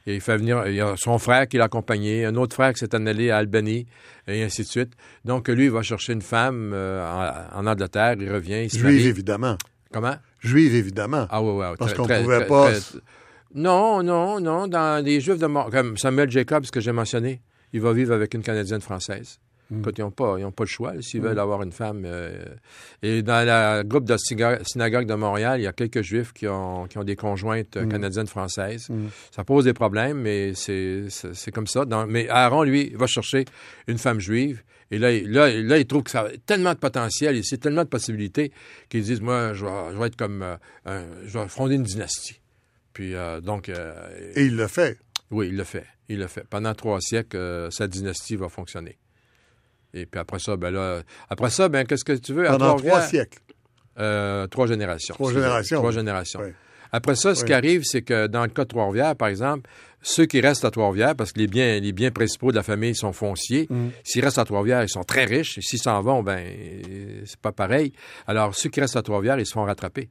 [0.07, 2.71] Et il fait venir, il y a son frère qui l'a accompagné, un autre frère
[2.73, 3.85] qui s'est allé à Albany,
[4.27, 4.93] et ainsi de suite.
[5.25, 9.07] Donc, lui, il va chercher une femme en, en Angleterre, il revient, il se Juive,
[9.07, 9.57] évidemment.
[9.91, 10.15] Comment?
[10.39, 11.27] Juive, évidemment.
[11.29, 11.75] Ah oui, oui.
[11.77, 12.99] Parce qu'on très- pouvait très- pas- très-
[13.53, 14.67] Non, non, non.
[14.67, 15.69] Dans les Juifs de Mont...
[15.71, 17.41] comme Samuel Jacobs que j'ai mentionné,
[17.73, 19.39] il va vivre avec une Canadienne française.
[19.71, 19.79] Hmm.
[19.81, 22.01] Écoute, ils n'ont pas, ils ont pas le choix s'ils veulent avoir une femme.
[22.05, 22.43] euh,
[23.03, 26.87] Et dans le groupe de synagogue de Montréal, il y a quelques Juifs qui ont,
[26.87, 28.87] qui ont des conjointes euh, canadiennes françaises.
[29.31, 31.85] Ça pose des problèmes, mais c'est c'est- c'est comme ça.
[31.85, 33.45] Dans- mais Aaron, lui, va chercher
[33.87, 34.63] une femme juive.
[34.89, 37.57] Et là, il- là, là, il trouve que ça a tellement de potentiel, il sait
[37.57, 38.51] tellement de possibilités
[38.89, 40.41] qu'il dit Moi, je vais, je vais être comme.
[40.41, 40.55] euh,
[40.87, 42.39] un- je vais fonder une dynastie.
[42.93, 43.93] Puis, euh, donc, euh,
[44.35, 44.97] Et il le fait.
[45.31, 45.85] oui, il le fait.
[46.09, 46.43] Il le fait.
[46.49, 48.97] Pendant trois siècles, euh, sa dynastie va fonctionner.
[49.93, 52.45] Et puis après ça, ben là, après ça, ben qu'est-ce que tu veux?
[52.45, 53.39] Pendant trois siècles.
[53.99, 55.13] Euh, trois générations.
[55.15, 55.77] Trois générations.
[55.79, 56.39] Trois générations.
[56.41, 56.51] Oui.
[56.91, 57.47] Après ça, ce Oui.
[57.47, 59.69] qui arrive, c'est que dans le cas de Trois-Rivières, par exemple,
[60.01, 62.95] ceux qui restent à Trois-Rivières, parce que les biens, les biens principaux de la famille
[62.95, 63.89] sont fonciers, Mm.
[64.03, 65.59] s'ils restent à Trois-Rivières, ils sont très riches.
[65.61, 66.43] S'ils s'en vont, ben,
[67.25, 67.93] c'est pas pareil.
[68.25, 70.09] Alors, ceux qui restent à Trois-Rivières, ils se font rattraper.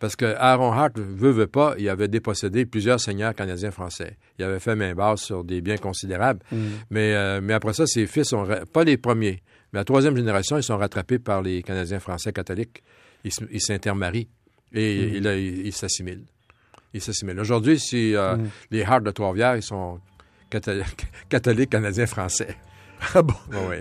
[0.00, 4.16] Parce que Aaron Hart, veut, veut pas, il avait dépossédé plusieurs seigneurs canadiens français.
[4.38, 6.40] Il avait fait main basse sur des biens considérables.
[6.90, 10.16] Mais, euh, mais après ça, ses fils sont, ra- pas les premiers, mais la troisième
[10.16, 12.82] génération, ils sont rattrapés par les Canadiens français catholiques.
[13.24, 14.28] Ils s'intermarient
[14.72, 16.24] et, là, ils s'assimilent.
[16.94, 17.40] Ils s'assimilent.
[17.40, 18.36] Aujourd'hui, si euh,
[18.70, 19.98] les Hart de Trois-Rivières, ils sont
[20.50, 20.82] catho-
[21.28, 22.56] catholiques canadiens français.
[23.14, 23.34] Ah bon?
[23.68, 23.76] Oui,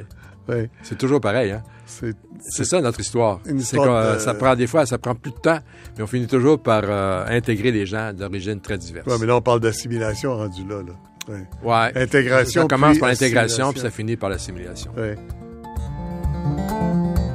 [0.50, 0.56] oui.
[0.56, 0.70] Oui.
[0.84, 1.64] C'est toujours pareil, hein?
[1.86, 3.40] C'est ça notre histoire.
[3.46, 5.60] Histoire de- Ça prend des fois, ça prend plus de temps,
[5.98, 9.08] mais on finit toujours par euh, intégrer des gens d'origine très diverses.
[9.08, 10.82] ouais, mais là, on parle d'assimilation rendu là.
[10.84, 10.94] là.
[11.34, 11.48] Ouais.
[11.64, 12.02] Ouais.
[12.04, 12.64] Intégration.
[12.64, 14.92] Ça commence par l'intégration, puis ça finit par l'assimilation.
[14.98, 15.16] Ouais.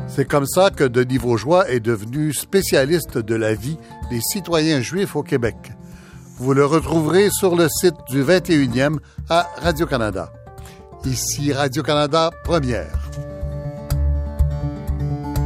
[0.09, 3.79] C'est comme ça que Denis Vaugeois est devenu spécialiste de la vie
[4.11, 5.57] des citoyens juifs au Québec.
[6.39, 8.99] Vous le retrouverez sur le site du 21e
[9.31, 10.31] à Radio-Canada.
[11.05, 12.97] Ici Radio-Canada Première.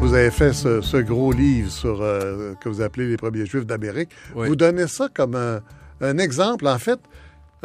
[0.00, 3.64] Vous avez fait ce, ce gros livre sur euh, que vous appelez les premiers juifs
[3.64, 4.10] d'Amérique.
[4.34, 4.48] Oui.
[4.48, 5.62] Vous donnez ça comme un,
[6.02, 6.68] un exemple.
[6.68, 7.00] En fait,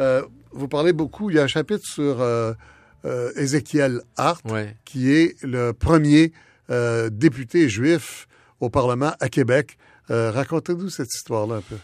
[0.00, 2.54] euh, vous parlez beaucoup, il y a un chapitre sur euh,
[3.36, 4.42] Ézéchiel Hart,
[4.86, 6.32] qui est le premier
[7.10, 8.26] député juif
[8.60, 9.76] au Parlement à Québec.
[10.08, 11.76] Racontez-nous cette histoire-là un peu.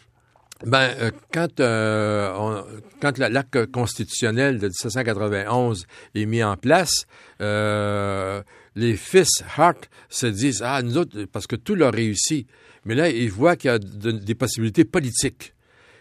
[0.66, 2.64] Ben, euh, quand, euh, on-
[3.00, 7.04] quand la- l'acte constitutionnel de 1791 est mis en place,
[7.40, 8.42] euh,
[8.74, 12.46] les fils Hart se disent Ah, nous autres, parce que tout leur réussit.
[12.84, 15.54] Mais là, ils voient qu'il y a de- des possibilités politiques.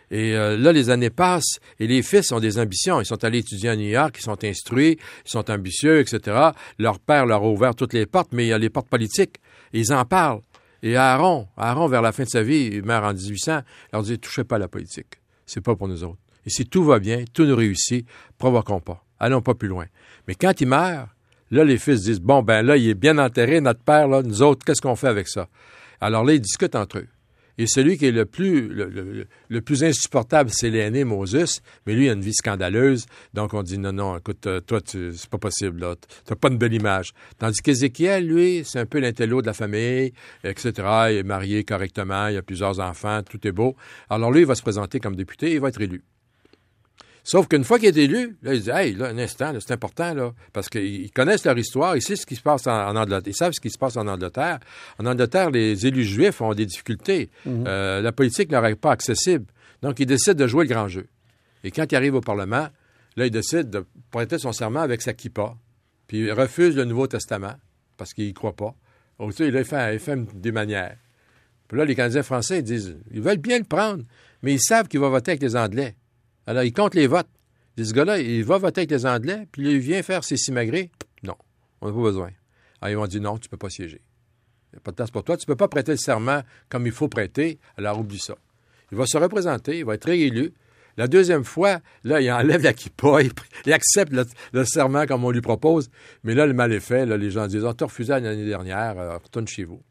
[0.10, 3.02] Et euh, là, les années passent et les fils ont des ambitions.
[3.02, 6.52] Ils sont allés étudier à New York, ils sont instruits, ils sont ambitieux, etc.
[6.80, 9.36] Leur père leur a ouvert toutes les portes, mais il y a les portes politiques.
[9.74, 10.40] Et ils en parlent.
[10.84, 13.62] Et Aaron, vers la fin de sa vie, il meurt en 1800,
[13.94, 15.20] leur dit touchez pas à la politique.
[15.46, 16.20] C'est pas pour nous autres.
[16.46, 18.06] Et si tout va bien, tout nous réussit,
[18.38, 19.04] provoquons pas.
[19.20, 19.86] Allons pas plus loin.
[20.28, 21.10] Mais quand il meurt,
[21.52, 24.42] là, les fils disent bon, ben là, il est bien enterré, notre père, là, nous
[24.42, 25.48] autres, qu'est-ce qu'on fait avec ça?
[26.00, 27.08] Alors là, ils discutent entre eux.
[27.58, 32.10] Et celui qui est le plus, le, plus insupportable, c'est l'aîné Moses, mais lui, il
[32.10, 33.06] a une vie scandaleuse.
[33.34, 35.96] Donc, on dit, non, non, écoute, euh, toi, c'est pas possible, là.
[36.26, 37.12] T'as pas une belle image.
[37.40, 40.72] Tandis qu'Ézéchiel, lui, c'est un peu l'intello de la famille, etc.
[41.10, 43.76] Il est marié correctement, il a plusieurs enfants, tout est beau.
[44.10, 46.04] Alors, lui, il va se présenter comme député et il va être élu.
[47.28, 50.14] Sauf qu'une fois qu'il est élu, là, il dit Hey, là, un instant, c'est important,
[50.14, 52.96] là, parce qu'ils ils connaissent leur histoire, ils savent ce qui se passe en, en
[52.96, 53.28] Angleterre.
[53.28, 54.60] Ils savent ce qui se passe en Angleterre.
[54.98, 57.30] En Angleterre, les élus juifs ont des difficultés.
[57.46, 59.46] Euh, la politique leur est pas accessible.
[59.82, 61.06] Donc, ils décident de jouer le grand jeu.
[61.66, 62.70] Et quand il arrive au Parlement,
[63.18, 65.58] là, il décide de prêter son serment avec sa kippa,
[66.08, 67.56] puis il refuse le Nouveau Testament,
[67.98, 68.74] parce qu'il n'y croit pas.
[69.20, 70.96] Tu sais, là, il fait, il fait des manières.
[71.68, 74.06] Puis là, les Canadiens français, ils disent, ils veulent bien le prendre,
[74.44, 75.98] mais ils savent qu'il va voter avec les Anglais.
[76.48, 77.28] Alors, ils comptent les votes.
[77.78, 80.90] Ce gars-là, il va voter avec les Anglais, puis il vient faire ses simagrées.
[81.22, 81.36] Non,
[81.82, 82.30] on n'a pas besoin.
[82.82, 84.02] Alors, ils vont dire, non, tu ne peux pas siéger.
[84.72, 85.38] Il n'y a pas de place pour toi.
[85.38, 87.60] Tu ne peux pas prêter le serment comme il faut prêter.
[87.78, 88.36] Alors, oublie ça.
[88.92, 90.54] Il va se représenter, il va être réélu.
[90.96, 93.32] La deuxième fois, là, il enlève la kippa, il,
[93.66, 94.12] il accepte
[94.52, 95.92] le, serment comme on lui propose.
[96.24, 97.06] Mais là, le mal est fait.
[97.06, 99.84] Là, les gens disent, on t'a refusé l'année dernière, euh, retourne chez vous.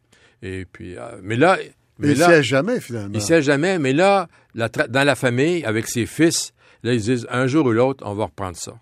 [0.43, 1.59] Et puis, euh, mais là,
[1.99, 3.15] Mais il là, siège jamais, finalement.
[3.15, 7.27] il sait jamais, mais là, la dans la famille, avec ses fils, là, ils disent
[7.31, 8.75] un jour ou l'autre, on va reprendre ça.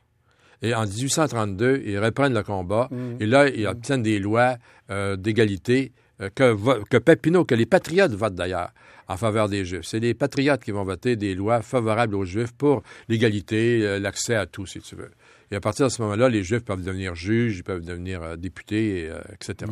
[0.62, 2.88] Et en 1832, ils reprennent le combat,
[3.20, 4.56] et là, ils obtiennent des lois
[4.90, 8.70] euh, d'égalité euh, que, que Papineau, que les patriotes votent d'ailleurs
[9.08, 9.84] en faveur des Juifs.
[9.84, 14.36] C'est les patriotes qui vont voter des lois favorables aux Juifs pour l'égalité, euh, l'accès
[14.36, 15.10] à tout, si tu veux.
[15.50, 19.02] Et à partir de ce moment-là, les Juifs peuvent devenir juges, ils peuvent devenir députés,
[19.02, 19.70] et, etc.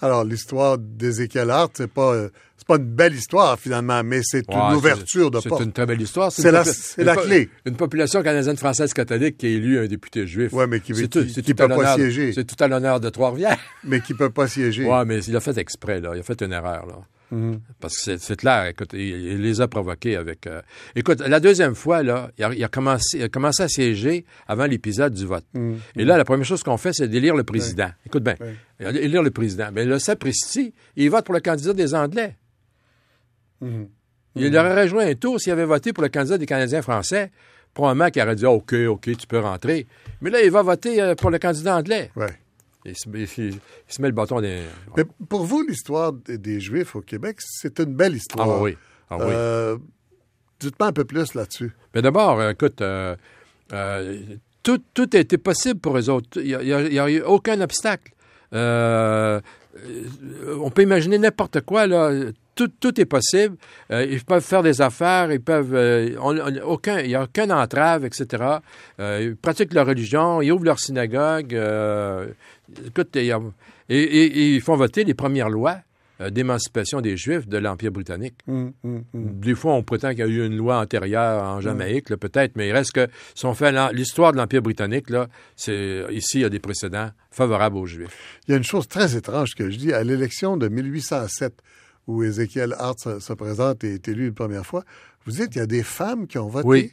[0.00, 4.46] Alors, l'histoire d'Ézéchiel Hart, c'est pas, euh, c'est pas une belle histoire, finalement, mais c'est
[4.48, 5.62] Ouais, une ouverture de C'est porte.
[5.64, 6.30] une très belle histoire.
[6.32, 7.48] C'est la- c'est la clé.
[7.64, 10.52] Une population canadienne française catholique qui a élu un député juif.
[10.52, 12.32] Ouais, mais qui C'est c'est à peut pas l'honneur- siéger.
[12.32, 13.58] C'est tout à l'honneur de Trois-Rivières.
[13.84, 14.84] Mais qui peut pas siéger.
[14.84, 16.10] Ouais, mais il a fait exprès, là.
[16.14, 16.96] Il a fait une erreur, là.
[17.80, 20.46] Parce que c'est- c'est clair, écoute, il, il les a provoqués avec...
[20.46, 20.62] euh,
[20.94, 24.24] Écoute, la deuxième fois, là, il a, il a commencé, il a commencé à siéger
[24.46, 25.44] avant l'épisode du vote.
[25.96, 27.90] Et là, la première chose qu'on fait, c'est d'élire le président.
[28.06, 28.54] Écoute bien, Ouais.
[29.02, 29.68] élire le président.
[29.72, 32.36] Mais le sapristi, il vote pour le candidat des Anglais.
[34.36, 37.30] Il aurait rejoint un tour s'il avait voté pour le candidat des Canadiens français.
[37.72, 39.86] Probablement qu'il aurait dit OK, OK, tu peux rentrer.
[40.20, 42.10] Mais là, il va voter euh, pour le candidat anglais.
[42.14, 42.26] Ouais.
[42.84, 44.60] Il se, il- il se met le bâton des.
[44.96, 48.60] Mais pour vous, l'histoire des, Juifs au Québec, c'est une belle Ah histoire.
[48.60, 48.76] oui.
[49.10, 49.24] Ah oui.
[49.28, 49.76] Euh,
[50.60, 51.72] Dites-moi un peu plus là-dessus.
[51.94, 53.16] Mais d'abord, euh, écoute, euh,
[53.72, 54.18] euh,
[54.62, 56.40] tout, tout a été possible pour eux autres.
[56.40, 58.12] Il n'y a, eu aucun obstacle.
[58.52, 59.40] On
[60.70, 62.12] peut imaginer n'importe quoi, là.
[62.54, 63.56] Tout, tout est possible.
[63.90, 65.74] Ils peuvent faire des affaires, ils peuvent.
[66.20, 68.44] on- on- aucun, il n'y a aucune entrave, etc.
[69.00, 71.58] Ils pratiquent leur religion, ils ouvrent leur synagogue.
[72.86, 73.28] Écoute, et,
[73.88, 75.78] et- et ils font voter les premières lois
[76.20, 78.36] euh, d'émancipation des Juifs de l'Empire britannique.
[78.46, 79.40] Hum, hum, hum.
[79.40, 82.68] Des fois, on prétend qu'il y a eu une loi antérieure en Jamaïque, peut-être, mais
[82.68, 86.44] il reste que si on fait l'histoire de l'Empire britannique, là, c'est ici, il y
[86.44, 88.38] a des précédents favorables aux Juifs.
[88.46, 89.92] Il y a une chose très étrange que je dis.
[89.92, 91.52] À l'élection de 1807,
[92.06, 94.84] où Ézéchiel Hart se, se présente et est élu une première fois,
[95.26, 96.68] vous dites qu'il y a des femmes qui ont voté?
[96.68, 96.92] Oui,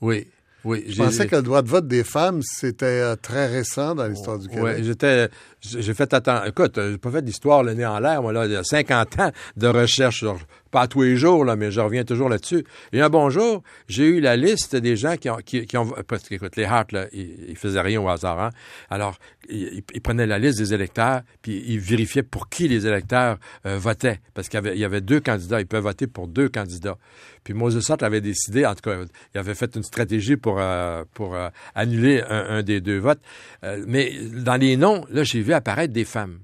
[0.00, 0.28] oui.
[0.64, 4.06] Oui, Je pensais que le droit de vote des femmes, c'était euh, très récent dans
[4.06, 4.64] l'histoire du Québec.
[4.64, 5.28] Ouais, j'étais,
[5.60, 6.46] j'ai fait attendre.
[6.46, 9.20] Écoute, j'ai pas fait d'histoire le nez en l'air, moi, là, il y a 50
[9.20, 10.38] ans de recherche sur,
[10.72, 12.64] pas tous les jours, là, mais je reviens toujours là-dessus.
[12.92, 15.76] Et un bon jour, j'ai eu la liste des gens qui ont, qui, qui
[16.56, 18.50] les Hart, ils, ils faisaient rien au hasard, hein.
[18.90, 23.78] Alors, ils, prenaient la liste des électeurs, puis ils vérifiaient pour qui les électeurs euh,
[23.78, 24.20] votaient.
[24.34, 26.96] Parce qu'il y avait, deux candidats, ils peuvent voter pour deux candidats.
[27.44, 28.96] Puis Moses Hart avait décidé, en tout cas,
[29.34, 33.20] il avait fait une stratégie pour, euh, euh, annuler un, des deux votes.
[33.86, 36.38] Mais dans les noms, là, j'ai vu apparaître des femmes.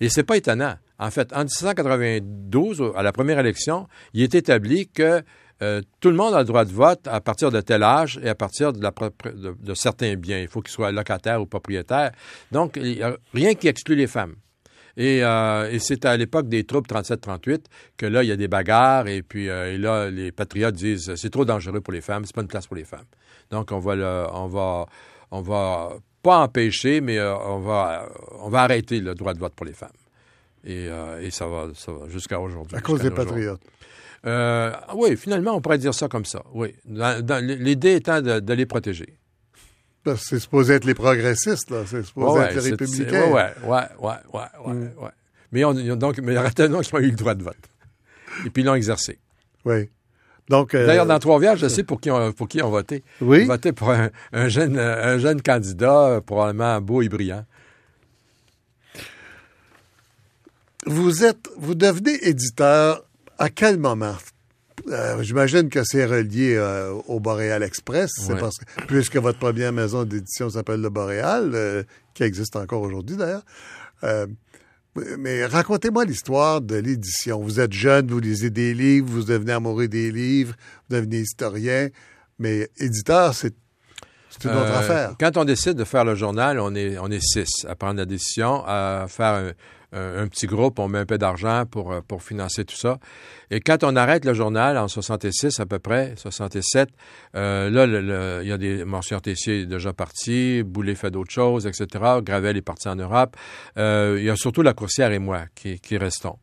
[0.00, 0.76] Et c'est pas étonnant.
[1.02, 5.22] En fait, en 1792, au- à la première élection, il est établi que
[5.62, 8.28] euh, tout le monde a le droit de vote à partir de tel âge et
[8.28, 10.38] à partir de, certains biens.
[10.38, 12.12] Il faut qu'ils soient locataires ou propriétaires.
[12.52, 12.78] Donc,
[13.34, 14.34] rien qui exclut les femmes.
[14.96, 17.64] Et, euh, c'est à l'époque des troupes 37-38
[17.96, 21.30] que là, il y a des bagarres et puis euh, là, les patriotes disent c'est
[21.30, 23.06] trop dangereux pour les femmes, c'est pas une place pour les femmes.
[23.50, 23.96] Donc, on va,
[25.30, 28.08] va, pas empêcher, mais on va
[28.54, 29.90] arrêter le droit de vote pour les femmes.
[30.64, 32.76] Et, euh, et ça va, ça va jusqu'à aujourd'hui.
[32.76, 33.60] À cause des patriotes.
[34.24, 36.44] Euh, oui, finalement, on pourrait dire ça comme ça.
[36.54, 39.18] Oui, l'idée étant de, de les protéger.
[40.04, 41.82] Parce que C'est supposé être les progressistes, là.
[41.86, 43.30] C'est supposé Ouais, être les républicains.
[43.32, 44.80] ouais, ouais, ouais, ouais, Mm.
[45.02, 45.10] ouais.
[45.52, 47.56] Mais on, donc, mais il y a certainement qui ont eu le droit de vote.
[48.46, 49.18] Et puis ils l'ont exercé.
[49.64, 49.90] Oui.
[50.48, 53.04] Donc, euh, D'ailleurs, dans Trois-Rivières, je sais pour qui on, pour qui on voté.
[53.20, 53.46] Oui?
[53.48, 57.44] On pour un, un jeune, un jeune candidat, probablement beau et brillant.
[60.86, 63.04] Vous êtes, vous devenez éditeur
[63.38, 64.16] à quel moment?
[64.88, 68.40] Euh, J'imagine que c'est relié euh, au Boréal Express, c'est Ouais.
[68.40, 71.82] parce que, puisque votre première maison d'édition s'appelle le Boréal, euh,
[72.14, 73.42] qui existe encore aujourd'hui d'ailleurs.
[75.18, 77.40] Mais racontez-moi l'histoire de l'édition.
[77.40, 80.54] Vous êtes jeune, vous lisez des livres, vous devenez amoureux des livres,
[80.90, 81.88] vous devenez historien,
[82.38, 83.54] mais éditeur, c'est
[84.28, 85.14] c'est une autre Euh, affaire.
[85.20, 88.06] Quand on décide de faire le journal, on est, on est six à prendre la
[88.06, 89.52] décision, à faire
[89.92, 92.98] un, un- petit groupe, on met un peu d'argent pour, euh, pour financer tout ça.
[93.50, 96.88] Et quand on arrête le journal en 66 à peu près, 67,
[97.36, 101.10] euh, là, le- le- il y a des Monsieur Tessier est déjà parti, Boulet fait
[101.10, 101.86] d'autres choses, etc.
[102.22, 103.36] Gravel est parti en Europe.
[103.78, 106.38] Euh, il y a surtout la coursière et moi qui, restons.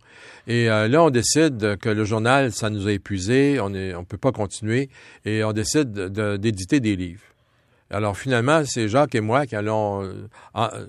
[0.48, 4.04] Et euh, là, on décide que le journal, ça nous a épuisé, on ne on
[4.06, 4.90] peut pas continuer,
[5.26, 7.22] et on décide de- d'éditer des livres.
[7.92, 10.86] Alors finalement, c'est Jacques et moi qui allons euh, en- euh,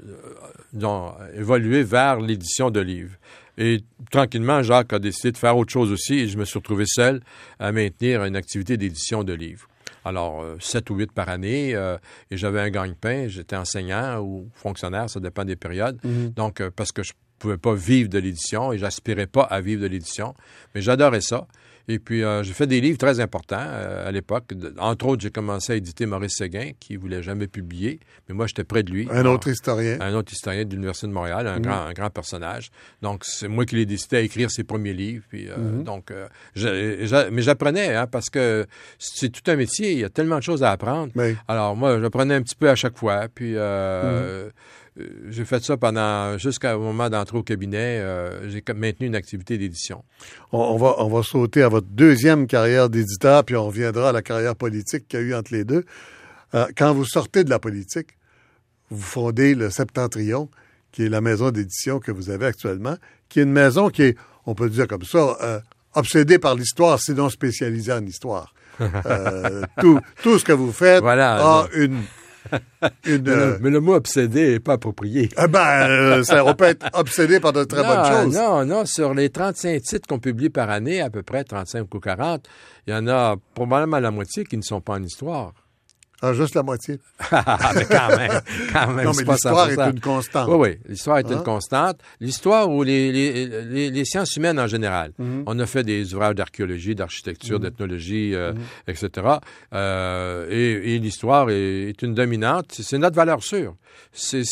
[0.73, 3.15] donc, évoluer vers l'édition de livres.
[3.59, 6.85] Et tranquillement, Jacques a décidé de faire autre chose aussi et je me suis retrouvé
[6.87, 7.21] seul
[7.59, 9.67] à maintenir une activité d'édition de livres.
[10.05, 11.99] Alors, euh, sept ou huit par année, euh,
[12.31, 15.99] et j'avais un gagne-pain, j'étais enseignant ou fonctionnaire, ça dépend des périodes.
[16.37, 19.83] Donc, euh, parce que je pouvais pas vivre de l'édition et j'aspirais pas à vivre
[19.83, 20.35] de l'édition,
[20.75, 21.47] mais j'adorais ça.
[21.93, 24.45] Et puis, euh, j'ai fait des livres très importants euh, à l'époque.
[24.79, 27.99] Entre autres, j'ai commencé à éditer Maurice Séguin, qui voulait jamais publier,
[28.29, 29.09] mais moi, j'étais près de lui.
[29.11, 29.99] Un Alors, autre historien.
[30.01, 32.71] un autre historien de l'Université de Montréal, un, grand, un grand personnage.
[33.03, 35.25] Donc, c'est moi qui l'ai décidé à écrire ses premiers livres.
[35.29, 38.67] Puis, euh, donc, euh, je- je- mais j'apprenais, hein, parce que
[39.01, 39.91] c'est tout un métier.
[39.93, 41.13] Il y a tellement de choses à apprendre.
[41.17, 41.35] Oui.
[41.49, 43.27] Alors, moi, j'apprenais un petit peu à chaque fois.
[43.35, 44.49] Puis, euh,
[45.29, 47.99] j'ai fait ça pendant, jusqu'au moment d'entrer au cabinet.
[48.01, 50.05] euh, j'ai maintenu une activité d'édition.
[50.53, 54.13] On, on va, on va sauter à votre deuxième carrière d'éditeur, puis on reviendra à
[54.13, 55.85] la carrière politique qu'il y a eu entre les deux.
[56.55, 58.17] Euh, quand vous sortez de la politique,
[58.91, 60.49] vous fondez le Septentrion,
[60.93, 62.97] qui est la maison d'édition que vous avez actuellement,
[63.29, 65.61] qui est une maison qui est, on peut dire comme ça, euh,
[65.95, 68.53] obsédée par l'histoire, sinon spécialisée en histoire.
[69.05, 71.37] Euh, tout, tout ce que vous faites Voilà.
[71.37, 72.03] a une...
[73.05, 75.29] une Mais, euh, le, mais le mot obsédé n'est pas approprié.
[75.37, 78.35] ah ben, euh, ça, on peut être obsédé par de très non, bonnes choses.
[78.35, 82.01] Non, non, sur les 35 titres qu'on publie par année, à peu près 35 ou
[82.01, 82.47] 40,
[82.87, 85.53] il y en a probablement la moitié qui ne sont pas en histoire.
[86.23, 86.99] Ah, juste la moitié.
[87.33, 88.41] mais quand même,
[88.73, 89.91] quand même, non, mais l'histoire est 100%.
[89.93, 90.49] une constante.
[90.51, 91.37] Oui, oui, l'histoire est Hein?
[91.39, 92.01] une constante.
[92.21, 95.13] L'histoire ou les, les, les, les sciences humaines en général.
[95.19, 95.45] Mhm.
[95.47, 98.61] On a fait des ouvrages d'archéologie, d'architecture, d'ethnologie, euh, Mhm.
[98.89, 99.27] etc.
[99.73, 102.67] Euh, et et l'histoire est, est une dominante.
[102.73, 103.75] C'est- C'est notre valeur sûre.
[104.13, 104.45] C'est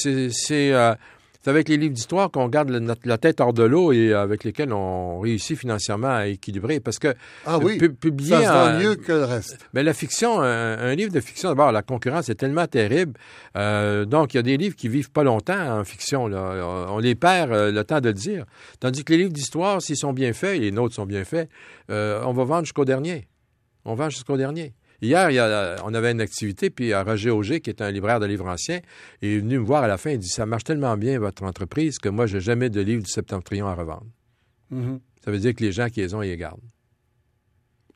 [1.48, 3.92] c'est- euh, avec les livres d'histoire qu'on garde le- notre- la tête hors de l'eau
[3.92, 6.80] et avec lesquels on réussit financièrement à équilibrer.
[6.80, 7.14] Parce que
[7.46, 9.58] Ah oui, pu- publier ça se mieux que le reste.
[9.72, 13.14] mais la fiction, un, un livre de fiction, d'abord, la concurrence est tellement terrible.
[13.56, 16.26] Euh, donc, il y a des livres qui vivent pas longtemps en fiction.
[16.28, 16.86] Là.
[16.90, 18.44] On les perd euh, le temps de le dire.
[18.80, 21.48] Tandis que les livres d'histoire, s'ils sont bien faits, et les nôtres sont bien faits,
[21.90, 23.26] euh, on va vendre jusqu'au dernier.
[23.84, 24.74] On vend jusqu'au dernier.
[25.00, 28.18] Hier, il y a- on avait une activité, puis Roger Auger, qui est un libraire
[28.18, 28.80] de livres anciens,
[29.22, 30.10] est venu me voir à la fin.
[30.10, 33.10] Il dit Ça marche tellement bien, votre entreprise, que moi, j'ai jamais de livres du
[33.10, 34.06] Septentrion à revendre.
[34.70, 34.98] Mhm.
[35.24, 36.60] Ça veut dire que les gens qui les ont, ils les gardent.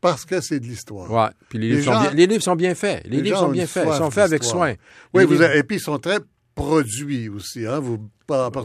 [0.00, 1.08] parce que c'est de l'histoire.
[1.10, 1.30] Ouais.
[1.48, 3.04] Puis les, Les livres, sont gens- bien, les livres sont bien faits.
[3.04, 3.86] Les, Les livres sont ont bien faits.
[3.88, 4.74] Ils sont faits avec soin.
[5.14, 6.18] Oui, vous avez- et puis ils sont très
[6.56, 7.64] produits aussi.
[7.66, 7.78] Hein?
[7.78, 8.10] Vous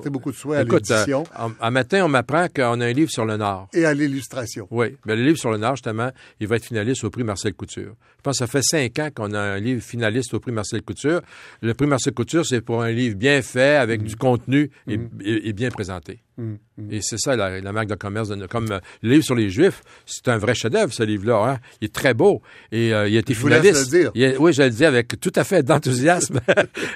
[0.10, 1.24] beaucoup de soin à Écoute, euh, l'édition
[1.60, 3.68] un matin, on m'apprend qu'on a un livre sur le Nord.
[3.74, 4.68] et à l'illustration.
[4.72, 7.54] Oui, mais le livre sur le Nord, justement, il va être finaliste au prix Marcel
[7.54, 7.94] Couture.
[8.18, 10.82] Je pense que ça fait cinq ans qu'on a un livre finaliste au prix Marcel
[10.82, 11.22] Couture.
[11.62, 15.50] Le prix Marcel Couture, c'est pour un livre bien fait, avec du contenu et, et-
[15.50, 16.20] et bien présenté.
[16.38, 16.56] Mm,
[16.92, 18.30] Et c'est ça la, la marque de commerce.
[18.30, 21.54] De, comme euh, le livre sur les Juifs, c'est un vrai chef-d'œuvre, ce livre-là.
[21.54, 21.58] hein.
[21.82, 22.42] Il est très beau.
[22.72, 23.92] Et euh, il a été Je finaliste.
[23.92, 24.12] le dire.
[24.14, 26.40] Il a- oui, je le dis avec tout à fait d'enthousiasme.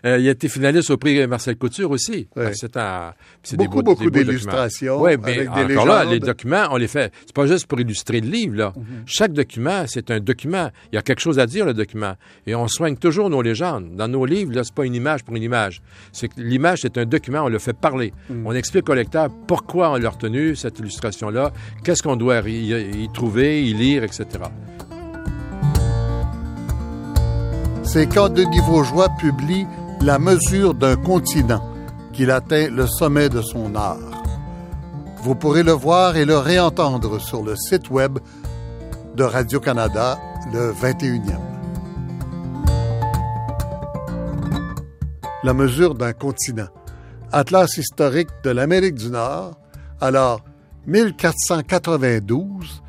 [0.06, 2.28] Euh, il a été finaliste au prix Marcel Couture aussi.
[2.36, 2.54] Ouais.
[2.56, 2.72] C'est
[3.58, 4.52] des Beaucoup, beaux- beaucoup des beaux documents.
[4.52, 7.12] d'illustrations Oui, mais avec des encore là, les documents, on les fait.
[7.26, 8.74] C'est pas juste pour illustrer le livre, là.
[9.06, 10.70] Chaque document, c'est un document.
[10.92, 12.16] Il y a quelque chose à dire, le document.
[12.48, 13.96] Et on soigne toujours nos légendes.
[13.96, 15.82] Dans nos livres, là, c'est pas une image pour une image.
[16.12, 18.14] C'est l'image, c'est un document, on le fait parler.
[18.46, 21.52] On explique au lecteur pourquoi on l'a retenu, cette illustration-là,
[21.84, 24.26] qu'est-ce qu'on doit y, y trouver, y lire, etc.
[27.84, 29.68] C'est quand Denis Vaugeois publie
[30.02, 31.62] La mesure d'un continent
[32.14, 33.98] qu'il atteint le sommet de son art.
[35.24, 38.18] Vous pourrez le voir et le réentendre sur le site web
[39.16, 40.20] de Radio-Canada
[40.54, 41.38] le 21e.
[45.44, 46.68] La mesure d'un continent.
[47.32, 49.60] Atlas historique de l'Amérique du Nord,
[50.00, 50.44] alors
[50.86, 52.82] 1492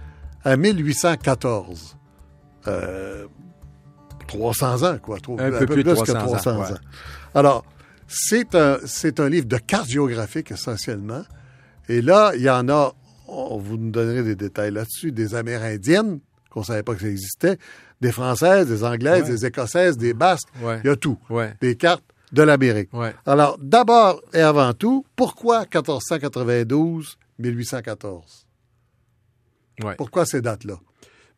[0.45, 1.97] à 1814.
[2.69, 3.27] Euh,
[4.27, 5.19] 300 ans, quoi.
[5.21, 6.73] Trop- Un peu plus de que 300 ans, 300 ouais.
[6.73, 6.77] ans.
[7.35, 7.65] Alors,
[8.09, 11.23] c'est un, c'est un livre de cartes géographiques essentiellement.
[11.89, 12.93] Et là, il y en a,
[13.29, 17.09] on vous nous donnerez des détails là-dessus, des Amérindiennes, qu'on ne savait pas que ça
[17.09, 17.59] existait,
[18.01, 19.31] des Françaises, des Anglaises, Ouais.
[19.31, 20.81] des Écossaises, des Basques, Ouais.
[20.85, 21.19] il y a tout.
[21.61, 22.93] Des cartes de l'Amérique.
[22.93, 23.15] Ouais.
[23.27, 28.23] Alors, d'abord et avant tout, pourquoi 1492-1814?
[29.83, 29.97] Ouais.
[29.97, 30.79] Pourquoi ces dates-là?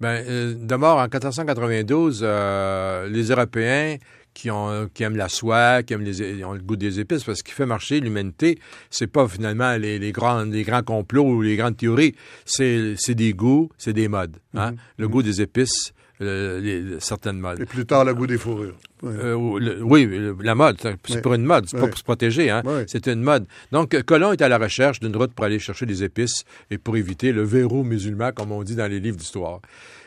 [0.01, 3.97] Ben, euh, D'abord, en 1492, euh, les Européens
[4.35, 7.39] qui, ont, qui aiment la soie, qui aiment les, ont le goût des épices, parce
[7.39, 8.59] que ce qui fait marcher l'humanité,
[8.91, 13.33] c'est pas finalement les, les, grands, les grands complots ou les grandes théories, c'est des
[13.33, 14.37] goûts, c'est des modes.
[14.55, 14.75] Hein?
[14.99, 17.61] Le goût des épices, euh, les- certaines modes.
[17.61, 18.77] Et plus tard, le goût des fourrures.
[19.03, 19.13] Oui.
[19.15, 20.09] Euh, le- oui,
[20.43, 21.21] la mode, c'est Oui.
[21.21, 21.91] pour une mode, c'est pas Oui.
[21.91, 22.63] pour se protéger, hein.
[22.87, 23.47] C'est une mode.
[23.73, 26.97] Donc, Colomb est à la recherche d'une route pour aller chercher des épices et pour
[26.97, 29.61] éviter le verrou musulman, comme on dit dans les livres d'histoire.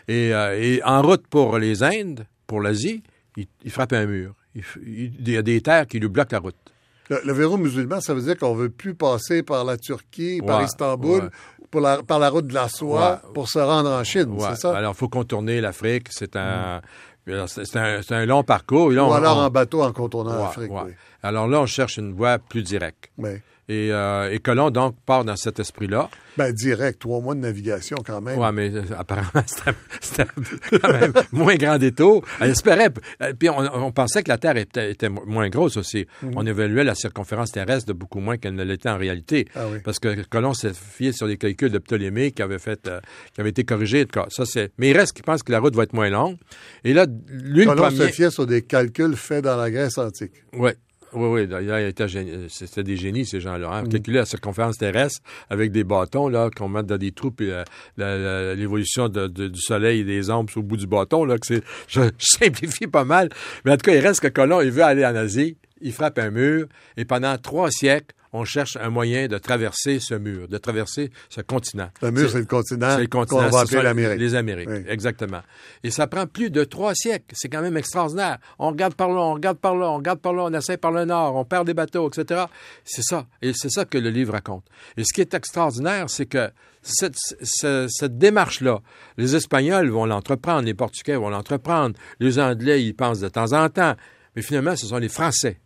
[0.07, 3.03] Et, euh, et en route pour les Indes, pour l'Asie,
[3.35, 4.33] il, il frappe un mur.
[4.55, 6.55] Il, y a des terres qui lui bloquent la route.
[7.09, 10.63] Le, le verrou musulman, ça veut dire qu'on veut plus passer par la Turquie, par
[10.63, 11.29] Istanbul, ouais.
[11.71, 13.31] Pour la- par la route de la soie, Ouais.
[13.33, 14.47] pour se rendre en Chine, Ouais.
[14.51, 14.77] c'est ça?
[14.77, 16.07] Alors, il faut contourner l'Afrique.
[16.11, 16.81] C'est un,
[17.25, 18.89] c'est long parcours.
[18.91, 20.91] Là, Ou on- alors on- en bateau en contournant l'Afrique, oui.
[21.23, 23.09] Alors là, on cherche une voie plus directe.
[23.69, 26.09] Et, euh, et Colomb, donc, part dans cet esprit-là.
[26.37, 28.39] Ben, direct, trois mois de navigation quand même.
[28.39, 29.29] Oui, mais euh, apparemment,
[30.01, 30.25] c'était
[30.81, 32.23] quand même moins grand détour.
[32.39, 32.89] On espérait.
[33.21, 36.05] euh, Puis on, on pensait que la Terre était, était mo- moins grosse aussi.
[36.21, 36.31] Mhm.
[36.37, 39.47] On évaluait la circonférence terrestre de beaucoup moins qu'elle ne l'était en réalité.
[39.55, 39.79] Ah oui.
[39.83, 43.01] Parce que Colomb s'est fié sur des calculs de Ptolémée qui avaient, fait, euh,
[43.33, 44.05] qui avaient été corrigés.
[44.29, 44.71] Ça, c'est...
[44.77, 46.37] Mais il reste qui pense que la route va être moins longue.
[46.85, 50.31] Et là, lui, Colomb se fiait sur des calculs faits dans la Grèce antique.
[50.53, 50.71] Oui.
[51.13, 53.69] Oui, oui, était génie- c'était des génies, ces gens-là.
[53.69, 53.73] Mm.
[53.73, 53.89] Hein.
[53.89, 58.55] Calculer la circonférence terrestre avec des bâtons là, qu'on met dans des trous, puis euh,
[58.55, 61.63] l'évolution de- de- du soleil et des ombres au bout du bâton, là, que c'est,
[61.87, 63.29] je, je simplifie pas mal.
[63.65, 66.19] Mais en tout cas, il reste que Colomb, il veut aller en Asie, il frappe
[66.19, 66.67] un mur,
[66.97, 71.41] et pendant trois siècles, on cherche un moyen de traverser ce mur, de traverser ce
[71.41, 71.89] continent.
[72.01, 74.19] Le mur, c'est le continent, C'est le continent, qu'on va appeler l'Amérique.
[74.19, 74.83] Les Amériques, Oui.
[74.87, 75.41] exactement.
[75.83, 77.33] Et ça prend plus de trois siècles.
[77.33, 78.37] C'est quand même extraordinaire.
[78.59, 80.91] On regarde par là, on regarde par là, on regarde par là, on essaie par
[80.91, 82.45] le nord, on perd des bateaux, etc.
[82.83, 83.25] C'est ça.
[83.41, 84.65] Et c'est ça que le livre raconte.
[84.97, 86.49] Et ce qui est extraordinaire, c'est que
[86.81, 88.79] cette, ce- cette démarche-là,
[89.17, 93.67] les Espagnols vont l'entreprendre, les Portugais vont l'entreprendre, les Anglais y pensent de temps en
[93.69, 93.95] temps.
[94.35, 95.59] Mais finalement, ce sont les Français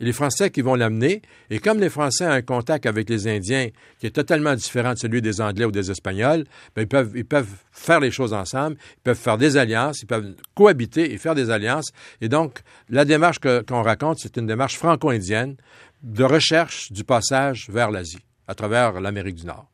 [0.00, 1.22] et les Français qui vont l'amener.
[1.50, 4.98] Et comme les Français ont un contact avec les Indiens qui est totalement différent de
[4.98, 8.76] celui des Anglais ou des Espagnols, ben, ils, peuvent, ils peuvent faire les choses ensemble,
[8.98, 11.92] ils peuvent faire des alliances, ils peuvent cohabiter et faire des alliances.
[12.20, 15.56] Et donc, la démarche qu'on raconte, c'est une démarche franco-indienne
[16.02, 19.73] de recherche du passage vers l'Asie, à travers l'Amérique du Nord.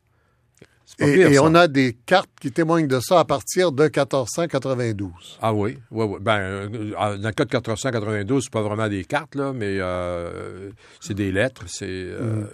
[0.99, 1.43] Et, pire, et ça.
[1.43, 5.11] on a des cartes qui témoignent de ça à partir de 1492.
[5.41, 6.17] Ah oui, oui, oui.
[6.21, 6.67] Ben, euh,
[7.17, 10.69] dans le cas de 492, c'est pas vraiment des cartes, là, mais euh,
[10.99, 11.63] c'est des lettres.
[11.67, 12.45] C'est, euh,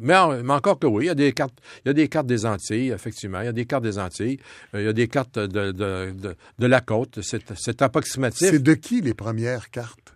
[0.00, 1.58] mais, en- mais encore que oui, il y a des cartes.
[1.84, 3.40] Il y a des cartes des Antilles, effectivement.
[3.40, 4.38] Il y a des cartes des Antilles.
[4.74, 7.20] Il y a des cartes de, de, de, de la côte.
[7.22, 8.48] C'est, c'est approximatif.
[8.50, 10.14] C'est de qui les premières cartes?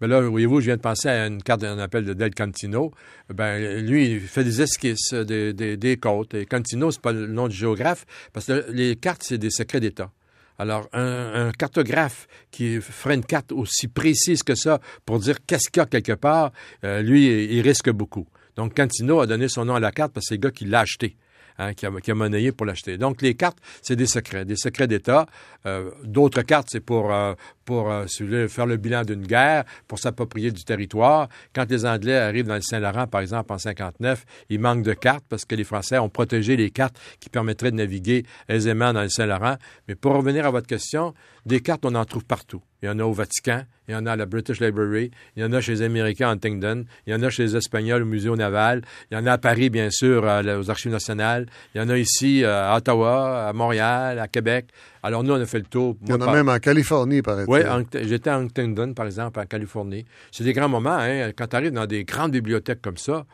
[0.00, 2.92] Mais là, voyez-vous, je viens de penser à une carte d'un appel de Del Cantino.
[3.32, 6.34] Ben, lui, il fait des esquisses des, des, des côtes.
[6.34, 9.80] Et Cantino, c'est pas le nom du géographe, parce que les cartes, c'est des secrets
[9.80, 10.10] d'État.
[10.60, 15.80] Alors, un, cartographe qui ferait une carte aussi précise que ça pour dire qu'est-ce qu'il
[15.80, 16.52] y a quelque part,
[16.84, 18.26] euh, lui, il risque beaucoup.
[18.56, 20.66] Donc, Cantino a donné son nom à la carte parce que c'est le gars qui
[20.66, 21.16] l'a acheté.
[21.56, 22.96] Hein, qui, a, monnayé pour l'acheter.
[22.96, 25.26] Donc, les cartes, c'est des secrets, des secrets d'État.
[25.66, 27.34] Euh, D'autres cartes, c'est pour, euh,
[27.70, 31.28] pour euh, faire le bilan d'une guerre, pour s'approprier du territoire.
[31.54, 35.24] Quand les Anglais arrivent dans le Saint-Laurent, par exemple, en 59, il manque de cartes
[35.28, 39.08] parce que les Français ont protégé les cartes qui permettraient de naviguer aisément dans le
[39.08, 39.54] Saint-Laurent.
[39.86, 41.14] Mais pour revenir à votre question,
[41.46, 42.60] des cartes, on en trouve partout.
[42.82, 45.42] Il y en a au Vatican, il y en a à la British Library, il
[45.42, 48.02] y en a chez les Américains à Huntingdon, il y en a chez les Espagnols
[48.02, 51.78] au Musée naval, il y en a à Paris, bien sûr, aux Archives nationales, il
[51.78, 54.66] y en a ici à Ottawa, à Montréal, à Québec.
[55.02, 55.96] Alors nous, on a fait le tour.
[56.02, 57.86] Il y en a même en Californie, par exemple.
[57.94, 60.04] Oui, j'étais à Huntingdon, par exemple, en Californie.
[60.30, 63.24] C'est des grands moments, hein, quand tu arrives dans des grandes bibliothèques comme ça,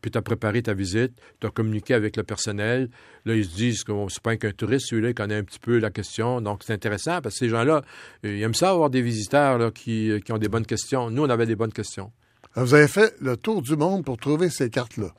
[0.00, 2.88] puis tu as préparé ta visite, tu as communiqué avec le personnel.
[3.26, 5.78] Là, ils se disent que c'est pas qu'un touriste, celui-là, qui connaît un petit peu
[5.78, 6.40] la question.
[6.40, 7.82] Donc, c'est intéressant parce que ces gens-là,
[8.22, 11.10] ils aiment ça avoir des visiteurs là, qui, qui ont des bonnes questions.
[11.10, 12.10] Nous, on avait des bonnes questions.
[12.56, 15.12] Vous avez fait le tour du monde pour trouver ces cartes-là.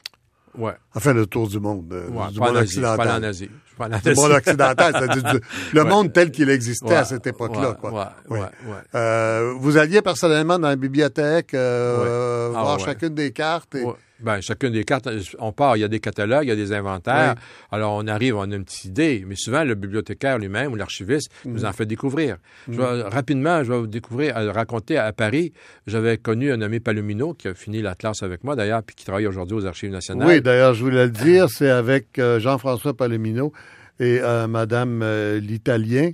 [0.57, 0.73] Ouais.
[0.95, 1.91] Enfin, le tour du monde.
[1.93, 3.07] Euh, ouais, du pas monde en occidental.
[3.07, 3.49] Pas en Asie.
[3.77, 4.03] Pas en Asie.
[4.03, 5.39] Du monde occidental, c'est-à-dire du-
[5.73, 5.89] le Ouais.
[5.89, 7.77] monde tel qu'il existait Ouais, à cette époque-là.
[7.79, 7.91] quoi.
[7.91, 8.39] ouais, Oui.
[8.39, 8.75] ouais, ouais.
[8.95, 12.51] Euh, vous alliez personnellement dans la bibliothèque euh.
[12.55, 13.75] Ah, voir chacune des cartes.
[13.75, 13.85] Et...
[14.23, 15.09] Ben, chacune des cartes,
[15.39, 17.35] on part, il y a des catalogues, il y a des inventaires.
[17.37, 17.41] Oui.
[17.71, 19.23] Alors, on arrive, on a une petite idée.
[19.27, 21.53] Mais souvent, le bibliothécaire lui-même ou l'archiviste Mhm.
[21.53, 22.37] nous en fait découvrir.
[22.69, 25.53] Je vais- rapidement, je vais vous découvrir, euh, raconter à Paris,
[25.87, 29.05] j'avais connu un nommé Palomino qui a fini la classe avec moi d'ailleurs, puis qui
[29.05, 30.27] travaille aujourd'hui aux Archives nationales.
[30.27, 33.51] Oui, d'ailleurs, je voulais le dire, c'est avec euh, Jean-François Palomino
[33.99, 36.11] et euh, Madame euh, l'Italien,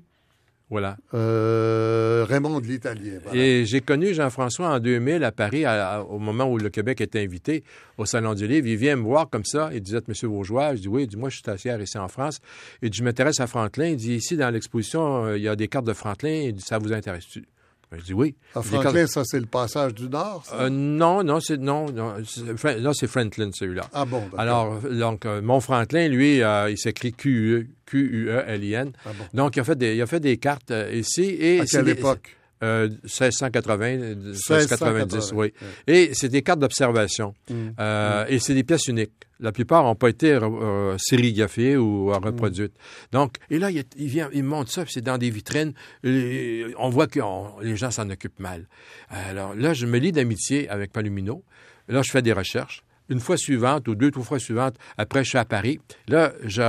[0.69, 0.97] Voilà.
[1.13, 3.19] euh, Raymond de l'Italien.
[3.23, 3.39] voilà.
[3.41, 6.99] Et j'ai connu Jean-François en 2000 à Paris, à- à- au moment où le Québec
[6.99, 7.63] était invité
[7.97, 8.67] au Salon du Livre.
[8.67, 9.69] Il vient me voir comme ça.
[9.73, 11.03] Il disait, Monsieur Bourgeois, je dis oui.
[11.03, 12.39] Il dit, moi, je suis stagiaire ici en France.
[12.81, 13.87] Il dit, je m'intéresse à Franklin.
[13.87, 16.41] Il dit, ici, dans l'exposition, euh, il y a des cartes de Franklin.
[16.47, 17.45] Il dit, ça vous intéresse-tu?
[17.89, 18.35] Ben, je dis oui.
[18.51, 20.55] Franklin, ça, c'est le passage du Nord, ça?
[20.61, 23.83] Euh, non, non, c'est non, non, là c'est Franklin celui-là.
[23.93, 24.39] ah bon, d'accord.
[24.39, 28.91] Alors, donc, euh, Franklin, lui, euh, il s'écrit Q-U-E, Q-U-E-L-I-N.
[29.05, 29.25] Ah bon.
[29.33, 31.23] Donc, il a fait des, il a fait des cartes ici.
[31.39, 32.35] Et À c'est quelle des- époque?
[32.63, 35.53] Euh, 1680, 1690, 1690, oui.
[35.61, 35.67] oui.
[35.87, 37.35] Et c'est des cartes d'observation.
[37.49, 37.53] Mm.
[37.79, 39.11] Euh, Et c'est des pièces uniques.
[39.39, 42.73] La plupart n'ont pas été euh, sérigraphiées ou euh, reproduites.
[43.11, 45.73] Donc, et là, il, il vient, il montre ça, puis c'est dans des vitrines.
[46.03, 48.65] Et on voit que on- les gens s'en occupent mal.
[49.09, 51.43] Alors là, je me lie d'amitié avec Palomino.
[51.87, 52.83] Là, je fais des recherches.
[53.09, 55.79] Une fois suivante ou deux, trois fois suivantes, après, je suis à Paris.
[56.07, 56.61] Là, je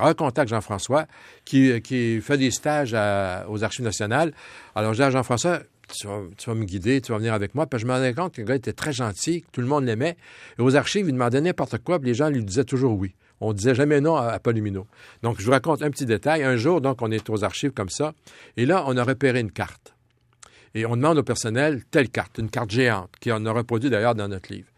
[0.00, 1.06] recontacte Jean-François
[1.44, 2.94] qui, fait des stages
[3.48, 4.32] aux Archives nationales.
[4.74, 5.60] Alors, je dis à Jean-François,
[5.92, 7.66] tu vas, me guider, tu vas venir avec moi.
[7.66, 9.84] Puis je me rendais compte que le gars était très gentil, que tout le monde
[9.84, 10.16] l'aimait.
[10.58, 13.14] Et aux archives, il demandait n'importe quoi, puis les gens lui disaient toujours oui.
[13.40, 14.38] On disait jamais non à, à.
[15.22, 16.42] Donc, je vous raconte un petit détail.
[16.42, 18.12] Un jour, donc, on est aux archives comme ça.
[18.56, 19.94] Et là, on a repéré une carte.
[20.74, 24.14] Et on demande au personnel telle carte, une carte géante, qui en a reproduit d'ailleurs
[24.14, 24.68] dans notre livre.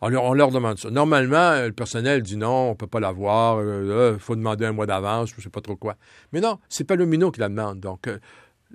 [0.00, 0.90] On leur, on leur demande ça.
[0.90, 4.86] Normalement, euh, le personnel dit non, on peut pas l'avoir, il faut demander un mois
[4.86, 5.96] d'avance, je sais pas trop quoi.
[6.32, 7.80] Mais non, c'est Palomino qui la demande.
[7.80, 8.18] Donc, euh,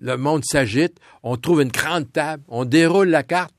[0.01, 3.55] le monde s'agite, on trouve une grande table, on déroule la carte.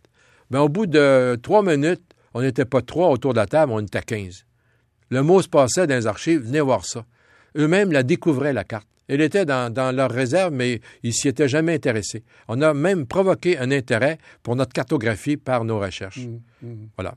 [0.51, 2.03] Ben, au bout de trois minutes,
[2.35, 4.45] on n'était pas trois autour de la table, on était à 15.
[5.11, 7.05] Le mot se passait dans les archives, venez voir ça.
[7.57, 8.89] Eux-mêmes la découvraient, la carte.
[9.07, 12.25] Elle était dans, dans leur réserve, mais ils s'y étaient jamais intéressés.
[12.49, 16.27] On a même provoqué un intérêt pour notre cartographie par nos recherches.
[16.27, 16.89] Mm, mm.
[16.97, 17.15] Voilà.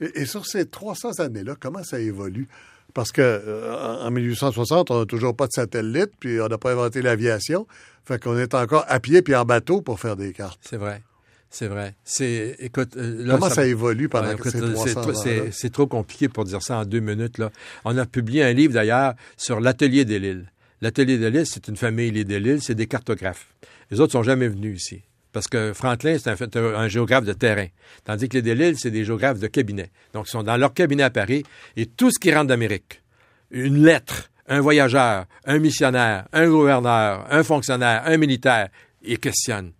[0.00, 2.48] Et, et sur ces 300 années-là, comment ça évolue?
[2.94, 6.72] Parce que euh, en 1860, on n'a toujours pas de satellite, puis on n'a pas
[6.72, 7.66] inventé l'aviation.
[8.04, 10.60] Fait qu'on est encore à pied puis en bateau pour faire des cartes.
[10.62, 11.02] C'est vrai.
[11.50, 11.94] C'est vrai.
[12.04, 15.86] C'est, écoute, euh, là, Comment ça, évolue pendant écoute, ces c'est 300 trop- c'est, trop
[15.86, 17.38] compliqué pour dire ça en deux minutes.
[17.38, 17.50] Là.
[17.84, 20.50] On a publié un livre d'ailleurs sur l'atelier des Lilles.
[20.80, 23.46] L'atelier des Lilles, c'est une famille, les des Lilles, c'est des cartographes.
[23.90, 25.02] Les autres sont jamais venus ici.
[25.36, 27.66] Parce que Franklin, c'est un, un- géographe de terrain.
[28.04, 29.90] Tandis que les Delisle, c'est des géographes de cabinet.
[30.14, 31.42] Donc, ils sont dans leur cabinet à Paris
[31.76, 33.02] et tout ce qui rentre d'Amérique,
[33.50, 38.70] une lettre, un voyageur, un missionnaire, un gouverneur, un fonctionnaire, un militaire,
[39.02, 39.72] ils questionnent.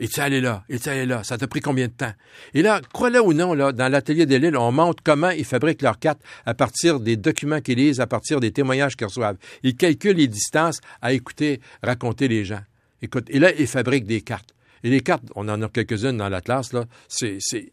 [0.00, 0.64] Es-tu allé là?
[0.68, 1.22] Es-tu allé là?
[1.22, 2.12] Ça t'a pris combien de temps?
[2.52, 6.00] Et là, crois-le ou non, là, dans l'atelier des on montre comment ils fabriquent leurs
[6.00, 9.36] cartes à partir des documents qu'ils lisent, à partir des témoignages qu'ils reçoivent.
[9.62, 12.62] Ils calculent les distances à écouter, raconter les gens.
[13.00, 14.50] Écoute, et là, ils fabriquent des cartes.
[14.84, 17.72] Et les cartes, on en a quelques-unes dans l'Atlas, là, c'est, c'est,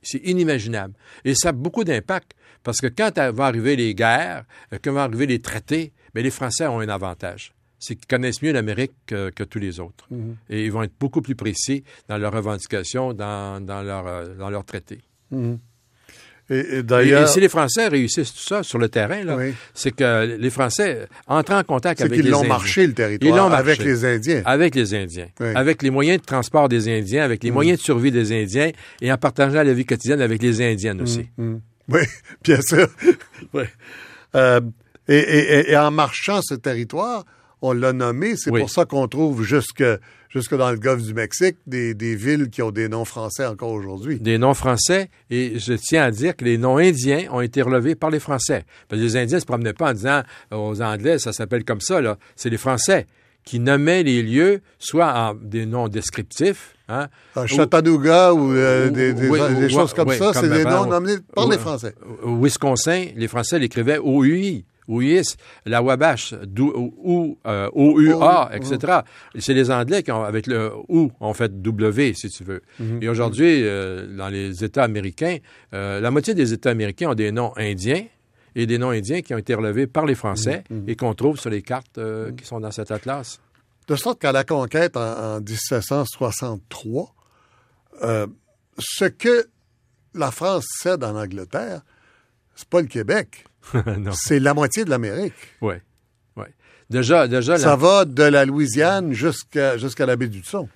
[0.00, 0.94] c'est inimaginable.
[1.24, 2.32] Et ça a beaucoup d'impact,
[2.62, 6.30] parce que quand vont arriver les guerres, euh, quand vont arriver les traités, bien, les
[6.30, 7.52] Français ont un avantage.
[7.80, 10.06] c'est qu'ils connaissent mieux l'Amérique que, que tous les autres.
[10.10, 10.36] Mhm.
[10.48, 14.50] Et ils vont être beaucoup plus précis dans leurs revendications, dans, dans leur, euh, dans
[14.50, 15.00] leur traité.
[15.32, 15.58] Mhm.
[16.54, 19.54] Et, d'ailleurs, et si les Français réussissent tout ça sur le terrain, là, Oui.
[19.74, 22.48] c'est que les Français entrent en contact c'est avec qu'ils les l'ont Indiens.
[22.48, 23.90] marché le Ils territoire l'ont avec marché.
[23.92, 24.42] les Indiens.
[24.44, 25.46] Avec les Indiens, Oui.
[25.54, 27.54] avec les moyens de transport des Indiens, avec les Mm.
[27.54, 31.26] moyens de survie des Indiens et en partageant la vie quotidienne avec les Indiennes aussi.
[31.38, 31.60] Mhm.
[31.88, 32.00] Oui,
[32.44, 32.88] bien sûr.
[33.54, 33.64] Oui.
[34.34, 34.60] Euh,
[35.08, 37.24] et en marchant ce territoire,
[37.62, 38.60] on l'a nommé, c'est Oui.
[38.60, 39.84] pour ça qu'on trouve jusque,
[40.28, 43.70] jusque dans le golfe du Mexique des, des villes qui ont des noms français encore
[43.70, 44.18] aujourd'hui.
[44.18, 47.94] Des noms français, et je tiens à dire que les noms indiens ont été relevés
[47.94, 48.64] par les Français.
[48.88, 51.80] Parce que les Indiens ne se promenaient pas en disant aux Anglais, ça s'appelle comme
[51.80, 52.18] ça, là.
[52.36, 53.06] C'est les Français
[53.44, 57.08] qui nommaient les lieux, soit en des noms descriptifs, hein,
[57.46, 60.64] Chattanooga ou, euh, ou- des, des- oui, des ou- choses comme oui, ça, c'est des
[60.64, 61.94] noms nommés par les Français.
[62.22, 69.00] Au Wisconsin, les Français l'écrivaient OUI, OUIS, la Wabash, ou, euh, OUA, etc.
[69.34, 72.62] Et C'est les Anglais qui, ont, avec le OU, ont fait W, si tu veux.
[72.78, 73.02] Mhm.
[73.02, 75.38] Et aujourd'hui, euh, dans les États américains,
[75.72, 78.04] euh, la moitié des États américains ont des noms indiens
[78.54, 80.84] et des noms indiens qui ont été relevés par les Français Mhm.
[80.88, 83.40] et qu'on trouve sur les cartes euh, qui sont dans cet atlas.
[83.88, 87.14] De sorte qu'à la conquête en, en 1763,
[88.02, 88.26] euh,
[88.78, 89.46] ce que
[90.14, 91.82] la France cède en Angleterre,
[92.54, 93.44] c'est pas le Québec.
[94.12, 95.34] c'est la moitié de l'Amérique.
[95.60, 95.74] Oui.
[96.36, 96.52] Ouais.
[96.90, 100.68] Déjà, déjà Ça la- va de la Louisiane jusqu'à jusqu'à la baie du Son.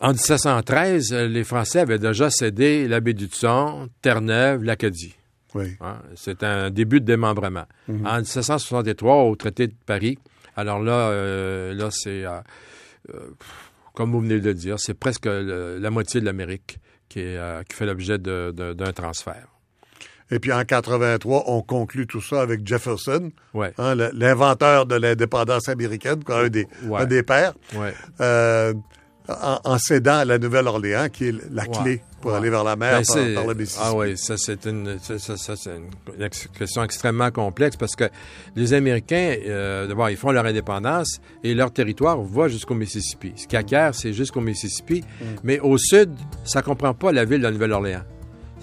[0.00, 5.14] en 1713, euh, les Français avaient déjà cédé la baie du Thon, Terre-Neuve, l'Acadie.
[5.54, 5.76] Oui.
[5.80, 7.64] Hein, C'est un début de démembrement.
[7.88, 10.18] En 1763, au traité de Paris,
[10.56, 12.40] alors là, euh, là c'est, euh,
[13.14, 13.30] euh,
[13.94, 17.20] comme vous venez de le dire, c'est presque le- la moitié de l'Amérique qui,
[17.72, 19.46] fait l'objet d'un transfert.
[20.30, 25.68] Et puis en 83, on conclut tout ça avec Jefferson, Ouais, hein, l'inventeur de l'indépendance
[25.68, 27.02] américaine, un, des, Ouais.
[27.02, 27.94] un des pères, ouais.
[28.20, 28.74] euh,
[29.28, 33.00] en, en cédant à la Nouvelle-Orléans, qui est la clé pour aller vers la mer
[33.00, 33.04] Ben,
[33.34, 33.84] par, par le Mississippi.
[33.84, 38.04] ah oui, ça c'est une, ça, ça- ça, c'est une question extrêmement complexe parce que
[38.54, 43.32] les Américains, euh, d'abord, ils font leur indépendance et leur territoire va jusqu'au Mississippi.
[43.36, 45.02] Ce qu'ils acquièrent, c'est jusqu'au Mississippi.
[45.20, 45.24] Mm.
[45.44, 46.10] Mais au sud,
[46.44, 48.02] ça comprend pas la ville de la Nouvelle-Orléans.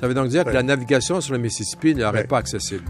[0.04, 0.52] Ça veut donc dire Ouais.
[0.52, 2.28] que la navigation sur le Mississippi ne leur est Ouais.
[2.28, 2.84] pas accessible.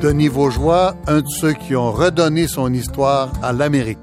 [0.00, 3.98] Denis Vaugeois, un de ceux qui ont redonné son histoire à l'Amérique.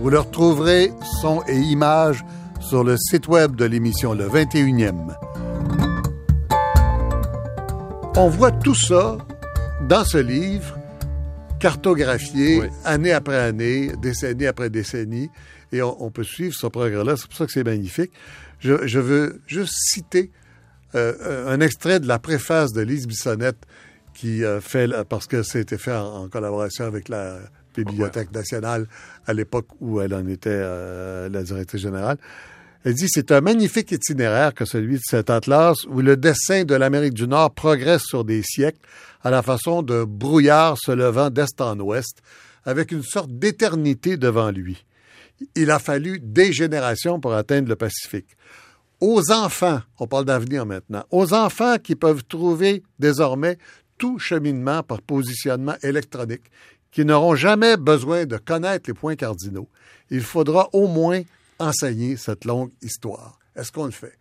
[0.00, 2.24] Vous le retrouverez, son et images,
[2.60, 5.14] sur le site web de l'émission Le 21e.
[8.16, 9.18] On voit tout ça
[9.86, 10.78] dans ce livre,
[11.60, 12.68] cartographié Oui.
[12.86, 15.28] année après année, décennie après décennie,
[15.72, 17.16] et on, on peut suivre ce progrès-là.
[17.18, 18.12] C'est pour ça que c'est magnifique.
[18.60, 20.30] Je, je veux juste citer
[20.94, 23.66] euh, un extrait de la préface de Lise Bissonnette
[24.14, 27.38] qui euh, fait, parce que c'était fait en, en collaboration avec la
[27.76, 28.86] Bibliothèque nationale
[29.26, 32.16] à l'époque où elle en était euh, la directrice générale.
[32.84, 36.74] Elle dit, c'est un magnifique itinéraire que celui de cet atlas où le dessin de
[36.74, 38.78] l'Amérique du Nord progresse sur des siècles
[39.22, 42.22] à la façon d'un brouillard se levant d'est en ouest
[42.64, 44.85] avec une sorte d'éternité devant lui.
[45.54, 48.36] Il a fallu des générations pour atteindre le Pacifique
[49.00, 53.58] aux enfants, on parle d'avenir maintenant, aux enfants qui peuvent trouver désormais
[53.98, 56.50] tout cheminement par positionnement électronique,
[56.90, 59.68] qui n'auront jamais besoin de connaître les points cardinaux.
[60.10, 61.22] Il faudra au moins
[61.58, 63.38] enseigner cette longue histoire.
[63.54, 64.18] Est-ce qu'on le fait?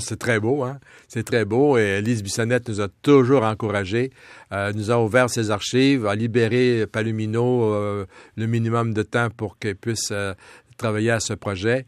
[0.00, 0.78] C'est très beau, hein?
[1.08, 1.78] C'est très beau.
[1.78, 4.10] Et Lise Bissonnette nous a toujours encouragés,
[4.52, 8.06] euh, nous a ouvert ses archives, a libéré Palomino euh,
[8.36, 10.34] le minimum de temps pour qu'elle puisse euh,
[10.76, 11.86] travailler à ce projet.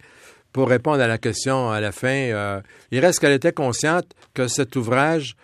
[0.53, 4.75] Pour répondre à la question à la fin, il reste qu'elle était consciente que cet
[4.75, 5.37] ouvrage,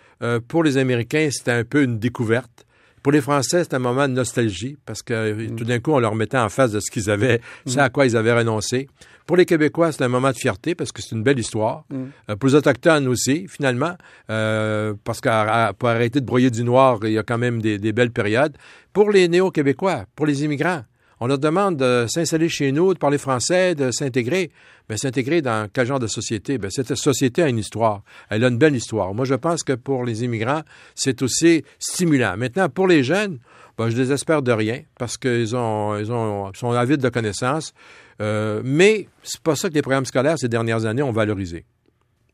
[0.47, 2.65] pour les Américains, c'était un peu une découverte.
[3.03, 5.99] Pour les Français, c'est un moment de nostalgie parce que euh, tout d'un coup, on
[5.99, 8.87] leur mettait en face de ce qu'ils avaient, ce à quoi ils avaient renoncé.
[9.25, 11.83] Pour les Québécois, c'est un moment de fierté parce que c'est une belle histoire.
[11.93, 13.95] Euh, pour les Autochtones aussi, finalement,
[14.29, 17.77] euh, parce que pour arrêter de broyer du noir, il y a quand même des,
[17.77, 18.55] des belles périodes.
[18.93, 20.83] Pour les néo-québécois, pour les immigrants,
[21.23, 24.51] on leur demande de s'installer chez nous, de parler français, de s'intégrer.
[24.89, 26.57] Mais s'intégrer dans quel genre de société?
[26.57, 28.01] Ben, cette société a une histoire.
[28.29, 29.13] Elle a une belle histoire.
[29.13, 30.63] Moi, je pense que pour les immigrants,
[30.95, 32.35] c'est aussi stimulant.
[32.35, 33.39] Maintenant, pour les jeunes,
[33.77, 37.73] ben, je désespère de rien parce qu'ils ont, ils ont, sont avides de connaissances.
[38.21, 41.63] Euh, mais c'est pas ça que les programmes scolaires ces dernières années ont valorisé.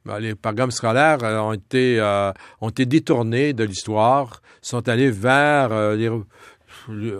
[0.03, 5.11] Ben, Les programmes scolaires euh, ont été, euh, ont été détournés de l'histoire, sont allés
[5.11, 6.09] vers les,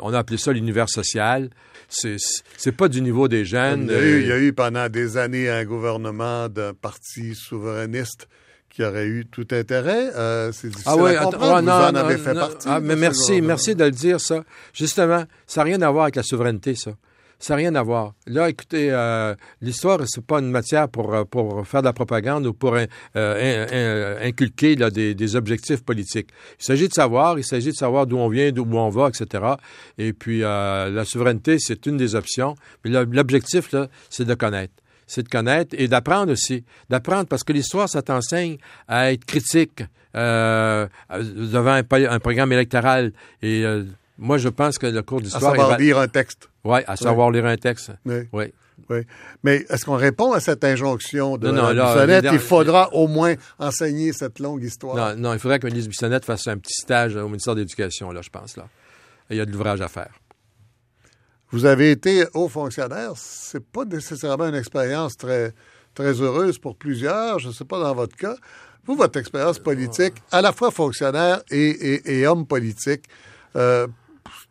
[0.01, 1.49] on a appelé ça l'univers social.
[1.87, 3.87] C'est, pas du niveau des jeunes.
[3.89, 6.73] Il y, a eu, euh, il y a eu pendant des années un gouvernement d'un
[6.73, 8.27] parti souverainiste
[8.69, 10.11] qui aurait eu tout intérêt.
[10.15, 11.45] Euh, c'est difficile Ah oui, à comprendre.
[11.55, 12.41] ah, Vous non, en non, avez fait non.
[12.41, 12.67] partie.
[12.69, 14.43] Ah, mais merci, merci de le dire, ça.
[14.73, 16.91] Justement, ça n'a rien à voir avec la souveraineté, ça.
[17.41, 18.13] Ça n'a rien à voir.
[18.27, 22.45] Là, écoutez, euh, l'histoire, c'est pas une matière pour, euh, pour faire de la propagande
[22.45, 22.85] ou pour euh,
[23.15, 26.29] in- inculquer des, objectifs politiques.
[26.59, 29.53] Il s'agit de savoir, il s'agit de savoir d'où on vient, d'où on va, etc.
[29.97, 32.55] Et puis, euh, la souveraineté, c'est une des options.
[32.83, 34.73] Mais l'objectif, là, c'est de connaître.
[35.07, 36.65] C'est de connaître et d'apprendre aussi.
[36.89, 39.81] D'apprendre parce que l'histoire, ça t'enseigne à être critique
[40.15, 43.13] euh, devant un, programme électoral.
[43.41, 43.85] Et euh,
[44.19, 45.41] moi, je pense que le cours À d'histoire...
[45.53, 46.49] savoir est va- lire un texte.
[46.63, 47.91] Ouais, à savoir lire un texte.
[48.05, 48.27] Oui.
[48.33, 48.53] Oui.
[48.89, 48.99] Oui.
[49.43, 52.23] Mais est-ce qu'on répond à cette injonction de Non, non, Mme là, Bissonnette?
[52.25, 54.95] les- Il faudra au moins enseigner cette longue histoire.
[54.95, 58.11] Non, non, il faudrait que Lise Bissonnette fasse un petit stage au ministère de l'Éducation,
[58.11, 58.55] là, je pense.
[58.57, 58.67] Là.
[59.29, 60.11] Il y a de l'ouvrage à faire.
[61.51, 63.11] Vous avez été haut fonctionnaire.
[63.15, 65.53] C'est pas nécessairement une expérience très,
[65.93, 67.39] très heureuse pour plusieurs.
[67.39, 68.35] Je ne sais pas dans votre cas.
[68.85, 73.03] Vous, votre expérience politique, à la fois fonctionnaire et, et- et homme politique,
[73.55, 73.87] euh,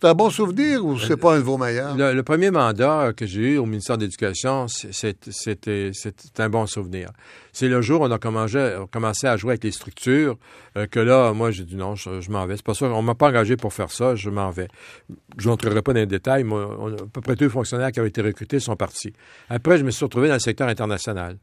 [0.01, 1.97] c'est un bon souvenir ou c'est pas un de vos meilleurs?
[1.97, 5.91] Le, premier mandat que j'ai eu au ministère de l'Éducation, c'était
[6.39, 7.11] un bon souvenir.
[7.53, 10.37] C'est le jour où on a commencé, à jouer avec les structures
[10.76, 12.57] euh, que là, moi, j'ai dit non, je, m'en vais.
[12.57, 14.68] C'est pas ça, on m'a pas engagé pour faire ça, je m'en vais.
[15.39, 18.09] Je n'entrerai pas dans les détails, mais à peu près tous les fonctionnaires qui avaient
[18.09, 19.12] été recrutés sont partis.
[19.49, 21.37] Après, je me suis retrouvé dans le secteur international.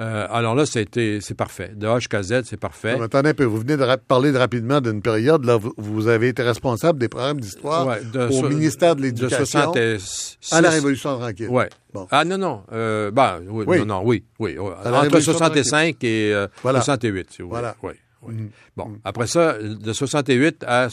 [0.00, 1.72] Euh, alors là, c'était c'est parfait.
[1.74, 2.96] De A jusqu'à Z, c'est parfait.
[2.96, 6.08] Non, Attendez un peu, vous venez de parler de rapidement d'une période, là, vous, vous
[6.08, 10.70] avez été responsable des programmes d'histoire Ouais, au so- ministère de l'Éducation 66 à la
[10.70, 11.48] Révolution tranquille.
[11.48, 11.68] Ouais.
[11.92, 12.06] Bon.
[12.10, 12.62] Ah non, non.
[12.72, 13.78] Euh, ben, oui, Oui.
[13.80, 14.24] non, non, oui.
[14.38, 16.80] oui, Entre Révolution 65 et euh, Voilà.
[16.80, 17.60] 68, si vous voulez.
[17.60, 17.76] Voilà.
[17.82, 18.34] Oui, oui.
[18.34, 18.50] Mhm.
[18.76, 20.88] Bon, après ça, de 68 à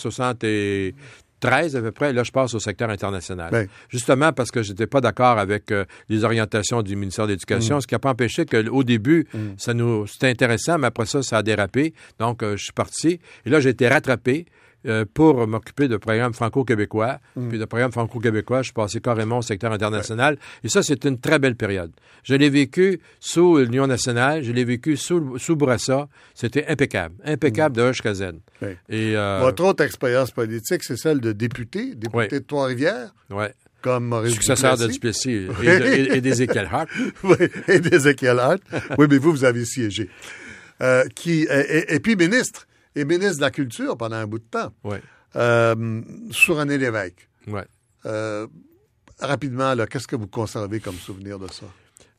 [1.41, 3.49] 73 à peu près, là, je passe au secteur international.
[3.51, 3.67] Ben.
[3.89, 7.33] Justement parce que j'étais pas d'accord avec euh, les orientations du ministère de Mm.
[7.39, 9.27] l'Éducation, ce qui n'a pas empêché qu'au début,
[9.57, 11.93] ça nous c'était intéressant, mais après ça, ça a dérapé.
[12.19, 13.19] Donc, euh, je suis parti.
[13.45, 14.45] Et là, j'ai été rattrapé.
[14.87, 17.19] Euh, pour m'occuper de programmes franco-québécois.
[17.35, 17.49] Mm.
[17.49, 20.37] Puis de programmes franco-québécois, je suis passé carrément au secteur international.
[20.63, 21.91] Et ça, c'est une très belle période.
[22.23, 26.07] Je l'ai vécu sous l'Union nationale, je l'ai vécu sous, sous Bourassa.
[26.33, 27.15] C'était impeccable.
[27.25, 28.23] Impeccable de Z.
[28.61, 28.69] Oui.
[28.89, 29.41] Et, euh, Mm.
[29.43, 32.27] Votre autre expérience politique, c'est celle de député, député Ouais.
[32.29, 33.53] de Trois-Rivières, ouais.
[33.81, 35.29] comme Maurice Successeur de Duplessis.
[35.31, 36.87] Et, de- et- et d'Ézéchiel Hart.
[37.23, 37.35] oui,
[37.67, 38.59] et d'Ézéchiel Hart.
[38.97, 40.09] Oui, mais vous, vous avez siégé.
[40.81, 42.65] Euh, qui, et puis ministre,
[42.99, 45.01] et ministre de la Culture pendant un bout de temps, Ouais.
[45.35, 47.27] euh, sous René Lévesque.
[47.47, 47.65] Ouais.
[48.05, 48.47] Euh,
[49.19, 51.65] rapidement, qu'est-ce que vous conservez comme souvenir de ça?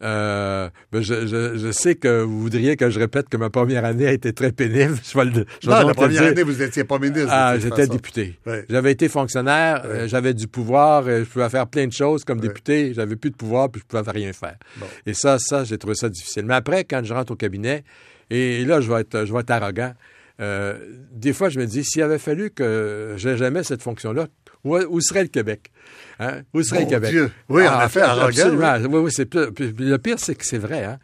[0.03, 3.85] Euh, ben, je, je, je sais que vous voudriez que je répète que ma première
[3.85, 4.97] année a été très pénible.
[5.05, 6.31] Je vais le, je Non, la première dire.
[6.31, 7.29] année, vous n'étiez pas ministre.
[7.31, 8.39] Ah, j'étais député.
[8.71, 12.95] J'avais été fonctionnaire, euh, j'avais du pouvoir, je pouvais faire plein de choses comme député,
[12.95, 14.57] j'avais plus de pouvoir, puis je pouvais rien faire.
[14.79, 14.87] Bon.
[15.05, 16.47] Et ça, ça, j'ai trouvé ça difficile.
[16.47, 17.85] Mais après, quand je rentre au cabinet,
[18.31, 19.93] et là, je vais être, je vais être arrogant.
[20.41, 20.79] Euh,
[21.13, 24.29] des fois, je me dis, s'il avait fallu que j'ai jamais cette fonction-là,
[24.65, 25.71] où, où serait le Québec?
[26.19, 26.43] Hein?
[26.55, 27.11] Où serait Mon le Québec?
[27.11, 27.31] Dieu.
[27.49, 28.77] Oui, en effet, arrogant, Absolument.
[28.89, 30.85] Oui, oui, c'est le pire, c'est que c'est vrai.
[30.85, 30.99] Hein?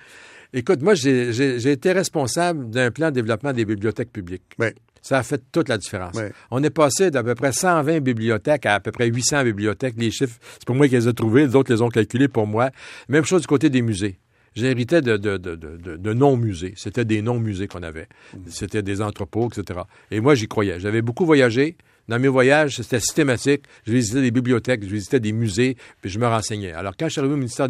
[0.53, 4.55] Écoute, moi, j'ai été responsable d'un plan de développement des bibliothèques publiques.
[4.59, 4.69] Oui.
[5.03, 6.17] Ça a fait toute la différence.
[6.17, 6.25] Oui.
[6.51, 9.95] On est passé d'à peu près 120 bibliothèques à à peu près 800 bibliothèques.
[9.99, 12.47] Les chiffres, c'est pas moi qui les ai trouvés, les autres les ont calculés pour
[12.47, 12.71] moi.
[13.09, 14.19] Même chose du côté des musées.
[14.57, 16.73] J'héritais de, de, de, de, de- de non-musées.
[16.77, 18.09] C'était des non-musées qu'on avait.
[18.49, 19.81] C'était des entrepôts, etc.
[20.11, 20.81] Et moi, j'y croyais.
[20.81, 21.77] J'avais beaucoup voyagé.
[22.09, 23.63] Dans mes voyages, c'était systématique.
[23.87, 26.73] Je visitais des bibliothèques, je visitais des musées, puis je me renseignais.
[26.73, 27.69] Alors, quand je suis arrivé au ministère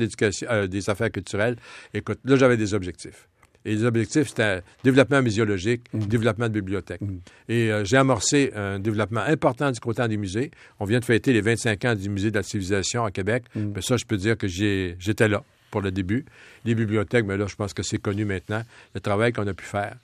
[0.50, 1.56] euh, des Affaires culturelles,
[1.94, 3.28] écoute, là, j'avais des objectifs.
[3.64, 7.00] Et les objectifs, c'était développement muséologique, développement de bibliothèques.
[7.48, 10.52] Et euh, j'ai amorcé un développement important du côté des musées.
[10.78, 13.42] On vient de fêter les 25 ans du Musée de la civilisation à Québec.
[13.56, 16.24] Mais ça, je peux dire que j'étais là pour le début.
[16.64, 18.62] Les bibliothèques, mais là, je pense que c'est connu maintenant,
[18.94, 19.96] le travail qu'on a pu faire.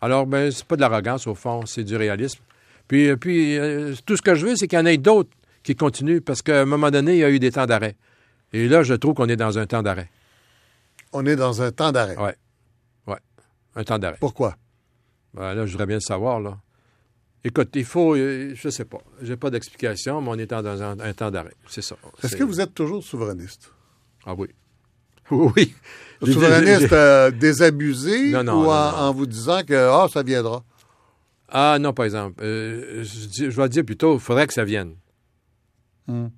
[0.00, 2.40] Alors, ben, c'est pas de l'arrogance, au fond, c'est du réalisme.
[2.88, 5.30] Puis, euh, puis euh, tout ce que je veux, c'est qu'il y en ait d'autres
[5.62, 7.96] qui continuent, parce qu'à un moment donné, il y a eu des temps d'arrêt.
[8.52, 10.10] Et là, je trouve qu'on est dans un temps d'arrêt.
[11.12, 12.16] On est dans un temps d'arrêt.
[12.16, 12.36] Ouais.
[13.06, 13.18] Ouais.
[13.74, 14.18] Un temps d'arrêt.
[14.20, 14.56] Pourquoi?
[15.32, 16.58] Ben, là, je voudrais bien le savoir, là.
[17.46, 20.98] Écoute, il faut, euh, je sais pas, j'ai pas d'explication, mais on est dans un,
[20.98, 21.54] un temps d'arrêt.
[21.68, 21.96] C'est ça.
[22.22, 23.70] Est-ce que vous êtes toujours souverainiste?
[24.24, 24.48] Ah oui.
[25.30, 25.74] Oui.
[26.22, 28.98] Souverainiste euh, désabusé Non, non, ou en, non.
[28.98, 30.62] en vous disant que ah, ça viendra?
[31.48, 32.42] Ah non, par exemple.
[32.42, 34.94] Euh, je, je vais dire plutôt, il faudrait que ça vienne.
[36.06, 36.28] Hmm.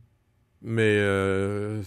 [0.63, 1.83] Mais euh,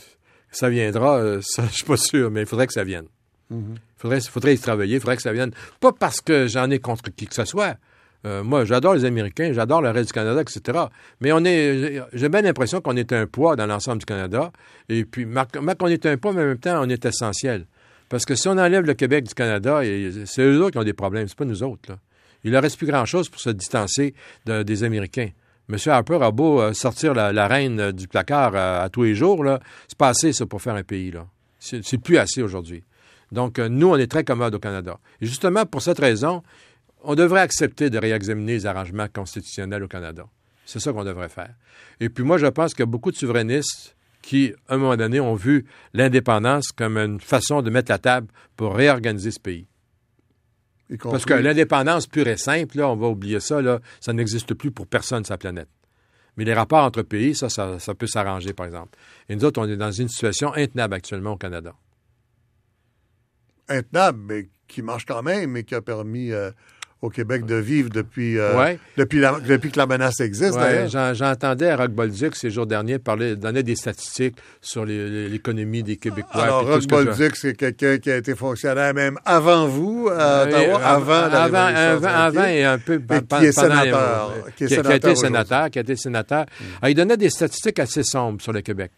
[0.52, 3.08] ça viendra, euh, ça, je suis pas sûr, mais il faudrait que ça vienne.
[3.52, 5.52] Il faudrait, faudrait y travailler, il faudrait que ça vienne.
[5.80, 7.78] Pas parce que j'en ai contre qui que ce soit.
[8.26, 10.80] Euh, moi, j'adore les Américains, j'adore le reste du Canada, etc.
[11.22, 14.52] Mais on est, j'ai bien l'impression qu'on est un poids dans l'ensemble du Canada.
[14.90, 17.66] Et puis, mar- qu'on est un poids, mais en même temps, on est essentiel.
[18.10, 19.82] Parce que si on enlève le Québec du Canada,
[20.26, 21.98] c'est eux autres qui ont des problèmes, c'est pas nous autres.
[22.44, 24.14] Il ne reste plus grand-chose pour se distancer
[24.46, 25.30] des Américains.
[25.70, 25.78] M.
[25.86, 29.46] Harper a beau euh, sortir la, reine du placard à, tous les jours,
[29.88, 31.14] c'est pas assez, ça, pour faire un pays.
[31.60, 32.84] C'est plus assez aujourd'hui.
[33.32, 34.98] Donc, euh, nous, on est très commode au Canada.
[35.22, 36.42] Et justement, pour cette raison,
[37.04, 40.26] on devrait accepter de réexaminer les arrangements constitutionnels au Canada.
[40.66, 41.54] C'est ça qu'on devrait faire.
[42.00, 44.98] Et puis moi, je pense qu'il y a beaucoup de souverainistes qui, à un moment
[44.98, 49.68] donné, ont vu l'indépendance comme une façon de mettre la table pour réorganiser ce pays.
[51.02, 54.72] Parce que l'indépendance pure et simple, là, on va oublier ça, là, ça n'existe plus
[54.72, 55.70] pour personne sur la planète.
[56.36, 58.98] Mais les rapports entre pays, ça, ça, peut s'arranger, par exemple.
[59.28, 61.76] Et nous autres, on est dans une situation intenable actuellement au Canada.
[63.68, 66.52] Intenable, mais qui marche quand même et qui a permis euh,
[67.02, 70.58] au Québec de vivre depuis, euh, depuis, depuis, que la menace existe.
[70.58, 76.44] Ouais, J'entendais Rock Bolduc ces jours derniers parler, donner des statistiques sur l'économie des Québécois.
[76.44, 81.14] Alors, Rock Bolduc, c'est quelqu'un qui a été fonctionnaire même avant vous, à Ottawa, avant,
[81.14, 84.36] avant, avant, avant, et un peu qui est sénateur.
[84.58, 86.46] qui, qui, a été sénateur, qui a été sénateur.
[86.86, 88.92] il donnait des statistiques assez sombres sur le Québec.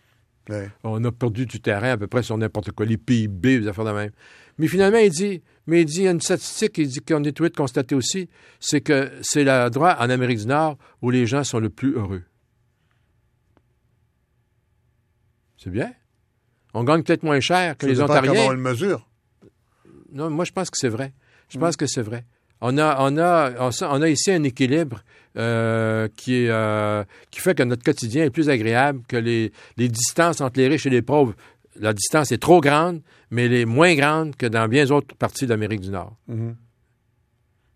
[0.84, 3.86] On a perdu du terrain à peu près sur n'importe quoi, les PIB, les affaires
[3.86, 4.12] de même.
[4.58, 7.24] Mais finalement, il dit, mais il dit, il y a une statistique il dit qu'on
[7.24, 11.26] est tout de constater aussi, c'est que c'est l'endroit en Amérique du Nord où les
[11.26, 12.24] gens sont le plus heureux.
[15.58, 15.94] C'est bien.
[16.74, 18.32] On gagne peut-être moins cher que les Ontariens.
[18.32, 19.08] Comment on le mesure?
[20.12, 21.14] Non, moi, je pense que c'est vrai.
[21.50, 22.26] Je pense que c'est vrai.
[22.62, 25.04] On a, on, a, on a ici un équilibre
[25.36, 29.90] euh, qui, est, euh, qui fait que notre quotidien est plus agréable, que les, les
[29.90, 31.34] distances entre les riches et les pauvres
[31.80, 35.46] la distance est trop grande, mais elle est moins grande que dans bien d'autres parties
[35.46, 36.16] d'Amérique du Nord.
[36.28, 36.56] Mhm.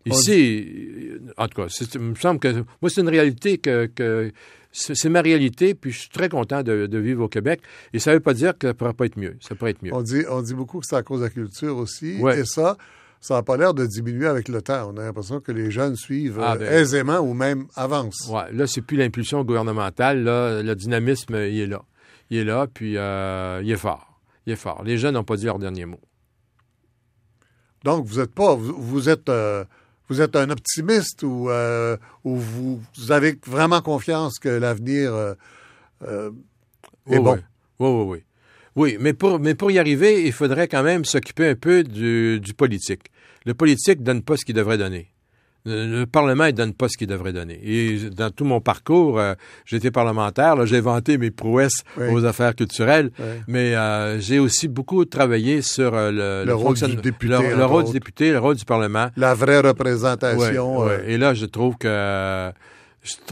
[0.06, 4.32] Ici, en tout cas, il me semble que moi, c'est une réalité que,
[4.70, 7.60] c'est ma réalité, puis je suis très content de, vivre au Québec.
[7.92, 9.36] Et ça ne veut pas dire que ça ne pourrait pas être mieux.
[9.40, 9.92] Ça pourrait être mieux.
[9.92, 12.20] On dit, on dit beaucoup que c'est à cause de la culture aussi.
[12.20, 12.76] Et ça,
[13.20, 14.92] ça n'a pas l'air de diminuer avec le temps.
[14.92, 18.28] On a l'impression que les jeunes suivent ah, ben, aisément ou même avancent.
[18.30, 20.22] Ouais, là, c'est plus l'impulsion gouvernementale.
[20.22, 21.82] Là, le dynamisme, il est là
[22.30, 24.20] il est là, puis euh, il est fort.
[24.46, 24.82] Il est fort.
[24.84, 26.00] Les jeunes n'ont pas dit leur dernier mot.
[27.84, 29.64] Donc, vous êtes pas, vous, êtes, euh,
[30.08, 35.14] vous êtes un optimiste ou, euh, vous, avez vraiment confiance que l'avenir
[36.02, 37.38] est bon?
[37.78, 38.22] Oui, oui, oui.
[38.74, 42.40] Oui, mais pour, mais pour y arriver, il faudrait quand même s'occuper un peu du,
[42.40, 43.10] du politique.
[43.46, 45.12] Le politique ne donne pas ce qu'il devrait donner
[45.66, 47.60] le Parlement ne donne pas ce qu'il devrait donner.
[47.62, 53.10] Et dans tout mon parcours, euh, j'étais parlementaire, j'ai vanté mes prouesses aux affaires culturelles,
[53.48, 57.92] mais euh, j'ai aussi beaucoup travaillé sur euh, le, rôle du député, le, rôle du
[57.92, 59.08] député, le rôle du Parlement.
[59.16, 60.88] La vraie représentation.
[61.06, 62.52] Et là, je trouve que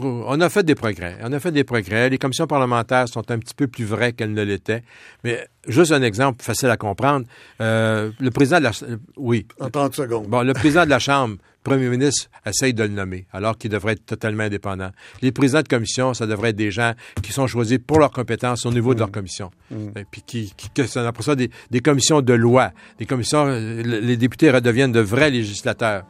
[0.01, 1.17] on a fait des progrès.
[1.23, 2.09] On a fait des progrès.
[2.09, 4.83] Les commissions parlementaires sont un petit peu plus vraies qu'elles ne l'étaient.
[5.23, 7.25] Mais juste un exemple facile à comprendre.
[7.61, 8.71] Euh, le président de la...
[9.17, 9.47] Oui.
[9.59, 10.27] En 30 secondes.
[10.27, 13.93] Bon, le président de la Chambre, premier ministre, essaye de le nommer, alors qu'il devrait
[13.93, 14.91] être totalement indépendant.
[15.21, 18.65] Les présidents de commission, ça devrait être des gens qui sont choisis pour leurs compétences
[18.65, 19.11] au niveau de leur mmh.
[19.11, 19.51] commission.
[19.71, 19.75] Mmh.
[19.97, 22.71] Et puis qui, qui, pour ça des, des commissions de loi.
[22.99, 26.05] Des commissions, les députés redeviennent de vrais législateurs.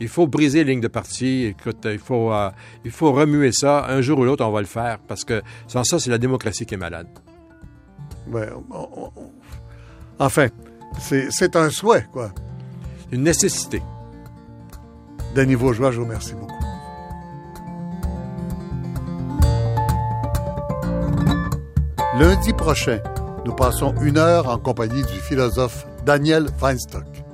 [0.00, 1.44] Il faut briser les lignes de parti.
[1.44, 2.50] Écoute, il faut, euh,
[2.84, 3.86] il faut remuer ça.
[3.88, 6.66] Un jour ou l'autre, on va le faire parce que sans ça, c'est la démocratie
[6.66, 7.06] qui est malade.
[8.26, 8.48] Ouais,
[10.18, 10.48] enfin,
[10.98, 12.32] c'est un souhait, quoi.
[13.12, 13.80] Une nécessité.
[15.36, 16.64] Denis Vaugeois, je vous remercie beaucoup.
[22.18, 23.00] Lundi prochain,
[23.44, 27.25] nous passons une heure en compagnie du philosophe Daniel Weinstock.